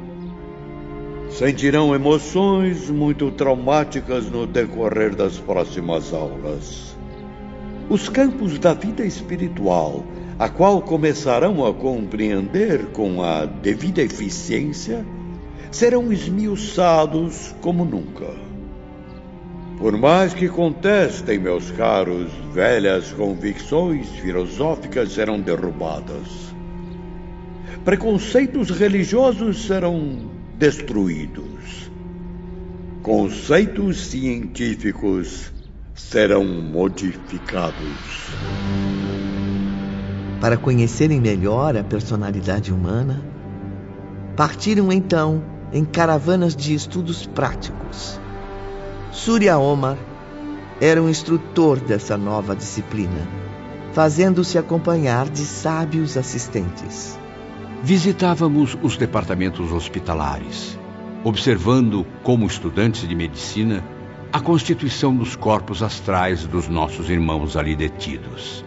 Sentirão 1.30 1.96
emoções 1.96 2.90
muito 2.90 3.32
traumáticas 3.32 4.30
no 4.30 4.46
decorrer 4.46 5.16
das 5.16 5.38
próximas 5.38 6.14
aulas. 6.14 6.94
Os 7.90 8.10
campos 8.10 8.60
da 8.60 8.74
vida 8.74 9.06
espiritual, 9.06 10.04
a 10.38 10.50
qual 10.50 10.82
começarão 10.82 11.66
a 11.66 11.74
compreender 11.74 12.88
com 12.88 13.24
a 13.24 13.46
devida 13.46 14.02
eficiência, 14.02 15.06
serão 15.72 16.12
esmiuçados 16.12 17.56
como 17.62 17.86
nunca. 17.86 18.36
Por 19.78 19.98
mais 19.98 20.34
que 20.34 20.50
contestem, 20.50 21.40
meus 21.40 21.72
caros, 21.72 22.30
velhas 22.54 23.14
convicções 23.14 24.10
filosóficas 24.10 25.14
serão 25.14 25.40
derrubadas. 25.40 26.51
Preconceitos 27.84 28.70
religiosos 28.70 29.65
serão 29.65 30.30
destruídos. 30.56 31.89
Conceitos 33.02 34.06
científicos 34.06 35.52
serão 35.96 36.46
modificados. 36.46 38.30
Para 40.39 40.58
conhecerem 40.58 41.20
melhor 41.20 41.76
a 41.76 41.84
personalidade 41.84 42.72
humana, 42.72 43.26
partiram 44.36 44.91
então 44.91 45.44
em 45.74 45.84
caravanas 45.84 46.56
de 46.56 46.76
estudos 46.76 47.26
práticos. 47.26 48.20
Surya 49.12 49.58
Omar 49.58 49.98
era 50.80 51.02
um 51.02 51.10
instrutor 51.10 51.80
dessa 51.80 52.15
nova 52.15 52.56
disciplina, 52.56 53.28
fazendo-se 53.91 54.60
acompanhar 54.60 55.28
de 55.28 55.41
sábios 55.41 56.15
assistentes. 56.15 57.20
Visitávamos 57.84 58.78
os 58.84 58.96
departamentos 58.96 59.72
hospitalares, 59.72 60.78
observando, 61.24 62.06
como 62.22 62.46
estudantes 62.46 63.08
de 63.08 63.15
medicina, 63.15 63.84
a 64.32 64.39
constituição 64.39 65.15
dos 65.15 65.36
corpos 65.36 65.82
astrais 65.82 66.46
dos 66.46 66.67
nossos 66.67 67.10
irmãos 67.10 67.58
ali 67.58 67.76
detidos. 67.76 68.63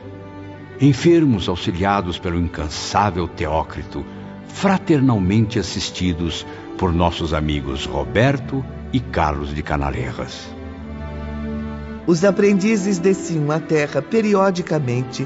Enfermos 0.81 1.49
auxiliados 1.49 2.19
pelo 2.19 2.41
incansável 2.41 3.29
Teócrito, 3.29 4.05
fraternalmente 4.49 5.61
assistidos 5.61 6.45
por 6.77 6.93
nossos 6.93 7.33
amigos 7.33 7.87
Roberto 7.87 8.65
e 8.93 8.99
Carlos 8.99 9.55
de 9.55 9.63
Canalerras. 9.63 10.53
Os 12.05 12.25
aprendizes 12.25 12.99
desciam 12.99 13.53
à 13.53 13.61
Terra 13.61 14.03
periodicamente, 14.03 15.25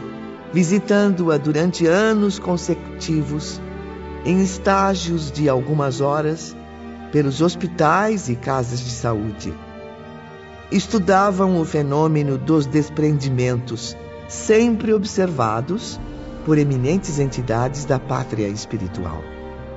visitando-a 0.52 1.38
durante 1.38 1.86
anos 1.86 2.38
consecutivos 2.38 3.62
em 4.24 4.42
estágios 4.42 5.30
de 5.30 5.48
algumas 5.48 6.00
horas 6.00 6.56
pelos 7.12 7.40
hospitais 7.40 8.28
e 8.28 8.36
casas 8.36 8.80
de 8.80 8.90
saúde. 8.90 9.52
Estudavam 10.70 11.60
o 11.60 11.64
fenômeno 11.64 12.36
dos 12.36 12.66
desprendimentos, 12.66 13.96
sempre 14.28 14.92
observados 14.92 15.98
por 16.44 16.58
eminentes 16.58 17.18
entidades 17.18 17.84
da 17.84 17.98
pátria 17.98 18.48
espiritual. 18.48 19.22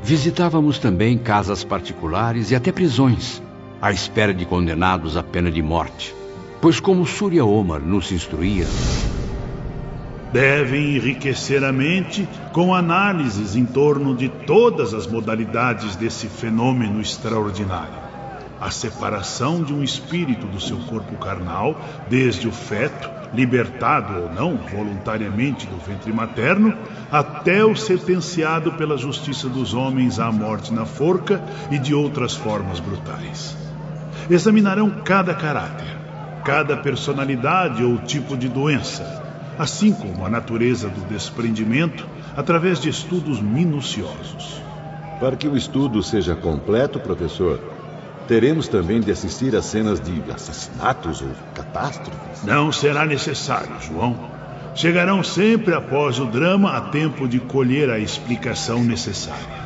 Visitávamos 0.03 0.79
também 0.79 1.17
casas 1.17 1.63
particulares 1.63 2.51
e 2.51 2.55
até 2.55 2.71
prisões, 2.71 3.41
à 3.81 3.91
espera 3.91 4.33
de 4.33 4.45
condenados 4.45 5.15
à 5.15 5.23
pena 5.23 5.51
de 5.51 5.61
morte. 5.61 6.13
Pois, 6.59 6.79
como 6.79 7.05
Surya 7.05 7.45
Omar 7.45 7.79
nos 7.79 8.11
instruía, 8.11 8.65
devem 10.31 10.95
enriquecer 10.95 11.63
a 11.63 11.71
mente 11.71 12.27
com 12.53 12.73
análises 12.73 13.55
em 13.55 13.65
torno 13.65 14.15
de 14.15 14.29
todas 14.29 14.93
as 14.93 15.05
modalidades 15.05 15.95
desse 15.95 16.27
fenômeno 16.27 17.01
extraordinário. 17.01 18.01
A 18.59 18.69
separação 18.69 19.63
de 19.63 19.73
um 19.73 19.83
espírito 19.83 20.45
do 20.45 20.59
seu 20.59 20.77
corpo 20.77 21.15
carnal, 21.15 21.75
desde 22.07 22.47
o 22.47 22.51
feto, 22.51 23.09
libertado 23.33 24.21
ou 24.21 24.29
não 24.29 24.57
voluntariamente 24.57 25.65
do 25.65 25.77
ventre 25.77 26.13
materno, 26.13 26.77
até 27.11 27.65
o 27.65 27.75
sentenciado 27.75 28.73
pela 28.73 28.97
justiça 28.97 29.49
dos 29.49 29.73
homens 29.73 30.19
à 30.19 30.31
morte 30.31 30.71
na 30.71 30.85
forca 30.85 31.41
e 31.71 31.79
de 31.79 31.93
outras 31.93 32.35
formas 32.35 32.79
brutais. 32.79 33.57
Examinarão 34.29 34.91
cada 35.03 35.33
caráter, 35.33 35.97
cada 36.45 36.77
personalidade 36.77 37.83
ou 37.83 37.97
tipo 37.97 38.37
de 38.37 38.47
doença 38.47 39.20
assim 39.61 39.93
como 39.93 40.25
a 40.25 40.29
natureza 40.29 40.89
do 40.89 41.01
desprendimento, 41.01 42.07
através 42.35 42.79
de 42.79 42.89
estudos 42.89 43.39
minuciosos. 43.39 44.59
Para 45.19 45.35
que 45.35 45.47
o 45.47 45.55
estudo 45.55 46.01
seja 46.01 46.33
completo, 46.33 46.99
professor, 46.99 47.59
teremos 48.27 48.67
também 48.67 48.99
de 48.99 49.11
assistir 49.11 49.55
a 49.55 49.61
cenas 49.61 50.01
de 50.01 50.19
assassinatos 50.31 51.21
ou 51.21 51.29
catástrofes? 51.53 52.43
Não 52.43 52.71
será 52.71 53.05
necessário, 53.05 53.79
João. 53.81 54.31
Chegarão 54.73 55.23
sempre 55.23 55.75
após 55.75 56.17
o 56.17 56.25
drama 56.25 56.75
a 56.75 56.81
tempo 56.81 57.27
de 57.27 57.39
colher 57.39 57.91
a 57.91 57.99
explicação 57.99 58.83
necessária. 58.83 59.61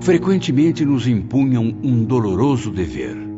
Frequentemente 0.00 0.84
nos 0.84 1.06
impunham 1.06 1.72
um 1.84 2.02
doloroso 2.02 2.72
dever 2.72 3.31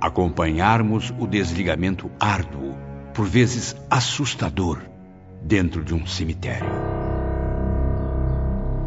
acompanharmos 0.00 1.12
o 1.18 1.26
desligamento 1.26 2.10
árduo, 2.18 2.74
por 3.12 3.26
vezes 3.26 3.76
assustador, 3.90 4.78
dentro 5.42 5.84
de 5.84 5.94
um 5.94 6.06
cemitério. 6.06 6.70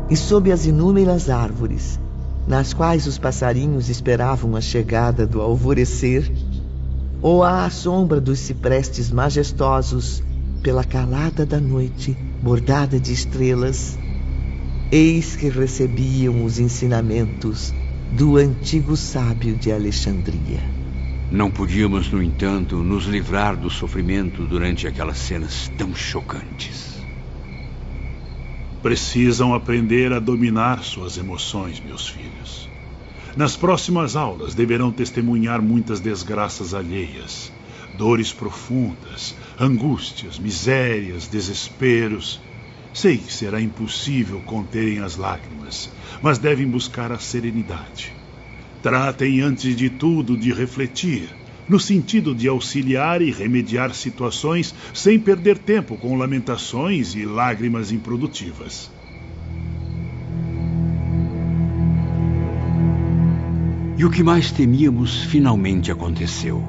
E 0.09 0.15
sob 0.15 0.51
as 0.51 0.65
inúmeras 0.65 1.29
árvores, 1.29 1.99
nas 2.47 2.73
quais 2.73 3.07
os 3.07 3.17
passarinhos 3.17 3.89
esperavam 3.89 4.55
a 4.55 4.61
chegada 4.61 5.25
do 5.25 5.41
alvorecer, 5.41 6.31
ou 7.21 7.43
à 7.43 7.69
sombra 7.69 8.19
dos 8.19 8.39
ciprestes 8.39 9.11
majestosos, 9.11 10.21
pela 10.61 10.83
calada 10.83 11.45
da 11.45 11.59
noite, 11.59 12.17
bordada 12.41 12.99
de 12.99 13.13
estrelas, 13.13 13.97
eis 14.91 15.35
que 15.35 15.49
recebiam 15.49 16.43
os 16.43 16.59
ensinamentos 16.59 17.73
do 18.11 18.37
antigo 18.37 18.95
sábio 18.95 19.55
de 19.55 19.71
Alexandria. 19.71 20.72
Não 21.33 21.49
podíamos, 21.49 22.11
no 22.11 22.21
entanto, 22.21 22.83
nos 22.83 23.05
livrar 23.05 23.57
do 23.57 23.67
sofrimento 23.67 24.45
durante 24.45 24.85
aquelas 24.85 25.17
cenas 25.17 25.67
tão 25.75 25.95
chocantes. 25.95 27.01
Precisam 28.83 29.55
aprender 29.55 30.13
a 30.13 30.19
dominar 30.19 30.83
suas 30.83 31.17
emoções, 31.17 31.81
meus 31.81 32.07
filhos. 32.07 32.69
Nas 33.35 33.57
próximas 33.57 34.15
aulas 34.15 34.53
deverão 34.53 34.91
testemunhar 34.91 35.59
muitas 35.59 35.99
desgraças 35.99 36.75
alheias, 36.75 37.51
dores 37.97 38.31
profundas, 38.31 39.35
angústias, 39.59 40.37
misérias, 40.37 41.27
desesperos. 41.27 42.41
Sei 42.93 43.17
que 43.17 43.33
será 43.33 43.59
impossível 43.59 44.39
conterem 44.43 44.99
as 44.99 45.15
lágrimas, 45.15 45.89
mas 46.21 46.37
devem 46.37 46.67
buscar 46.67 47.11
a 47.11 47.17
serenidade. 47.17 48.22
Tratem, 48.83 49.39
antes 49.39 49.77
de 49.77 49.89
tudo, 49.89 50.35
de 50.35 50.51
refletir, 50.51 51.29
no 51.69 51.79
sentido 51.79 52.35
de 52.35 52.49
auxiliar 52.49 53.21
e 53.21 53.31
remediar 53.31 53.93
situações 53.93 54.75
sem 54.93 55.17
perder 55.17 55.57
tempo 55.57 55.95
com 55.95 56.17
lamentações 56.17 57.15
e 57.15 57.23
lágrimas 57.23 57.93
improdutivas. 57.93 58.91
E 63.97 64.03
o 64.03 64.11
que 64.11 64.21
mais 64.21 64.51
temíamos 64.51 65.23
finalmente 65.23 65.89
aconteceu. 65.89 66.61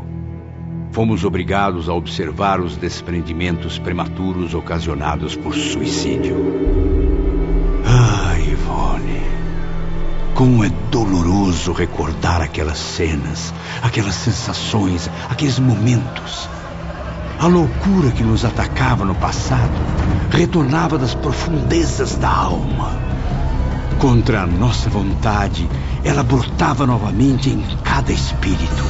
Fomos 0.92 1.24
obrigados 1.24 1.88
a 1.88 1.94
observar 1.94 2.60
os 2.60 2.76
desprendimentos 2.76 3.76
prematuros 3.76 4.54
ocasionados 4.54 5.34
por 5.34 5.52
suicídio. 5.52 6.73
Como 10.44 10.62
é 10.62 10.68
doloroso 10.90 11.72
recordar 11.72 12.42
aquelas 12.42 12.76
cenas, 12.76 13.54
aquelas 13.80 14.14
sensações, 14.14 15.08
aqueles 15.30 15.58
momentos. 15.58 16.50
A 17.38 17.46
loucura 17.46 18.10
que 18.10 18.22
nos 18.22 18.44
atacava 18.44 19.06
no 19.06 19.14
passado 19.14 19.72
retornava 20.30 20.98
das 20.98 21.14
profundezas 21.14 22.16
da 22.16 22.28
alma. 22.28 22.90
Contra 23.98 24.42
a 24.42 24.46
nossa 24.46 24.90
vontade, 24.90 25.66
ela 26.04 26.22
brotava 26.22 26.86
novamente 26.86 27.48
em 27.48 27.64
cada 27.82 28.12
espírito, 28.12 28.84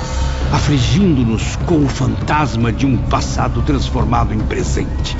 afligindo-nos 0.52 1.54
com 1.66 1.84
o 1.84 1.88
fantasma 1.88 2.72
de 2.72 2.84
um 2.84 2.96
passado 2.96 3.62
transformado 3.62 4.34
em 4.34 4.40
presente, 4.40 5.16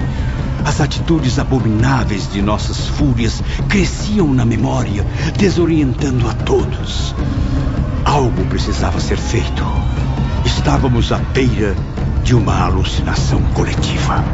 As 0.65 0.81
atitudes 0.81 1.39
abomináveis 1.39 2.31
de 2.31 2.41
nossas 2.41 2.89
fúrias 2.89 3.43
cresciam 3.69 4.33
na 4.33 4.45
memória, 4.45 5.07
desorientando 5.37 6.29
a 6.29 6.33
todos. 6.33 7.15
Algo 8.05 8.45
precisava 8.47 8.99
ser 8.99 9.19
feito. 9.19 9.65
Estávamos 10.45 11.13
à 11.13 11.19
beira 11.19 11.77
de 12.23 12.35
uma 12.35 12.63
alucinação 12.63 13.43
coletiva. 13.55 14.25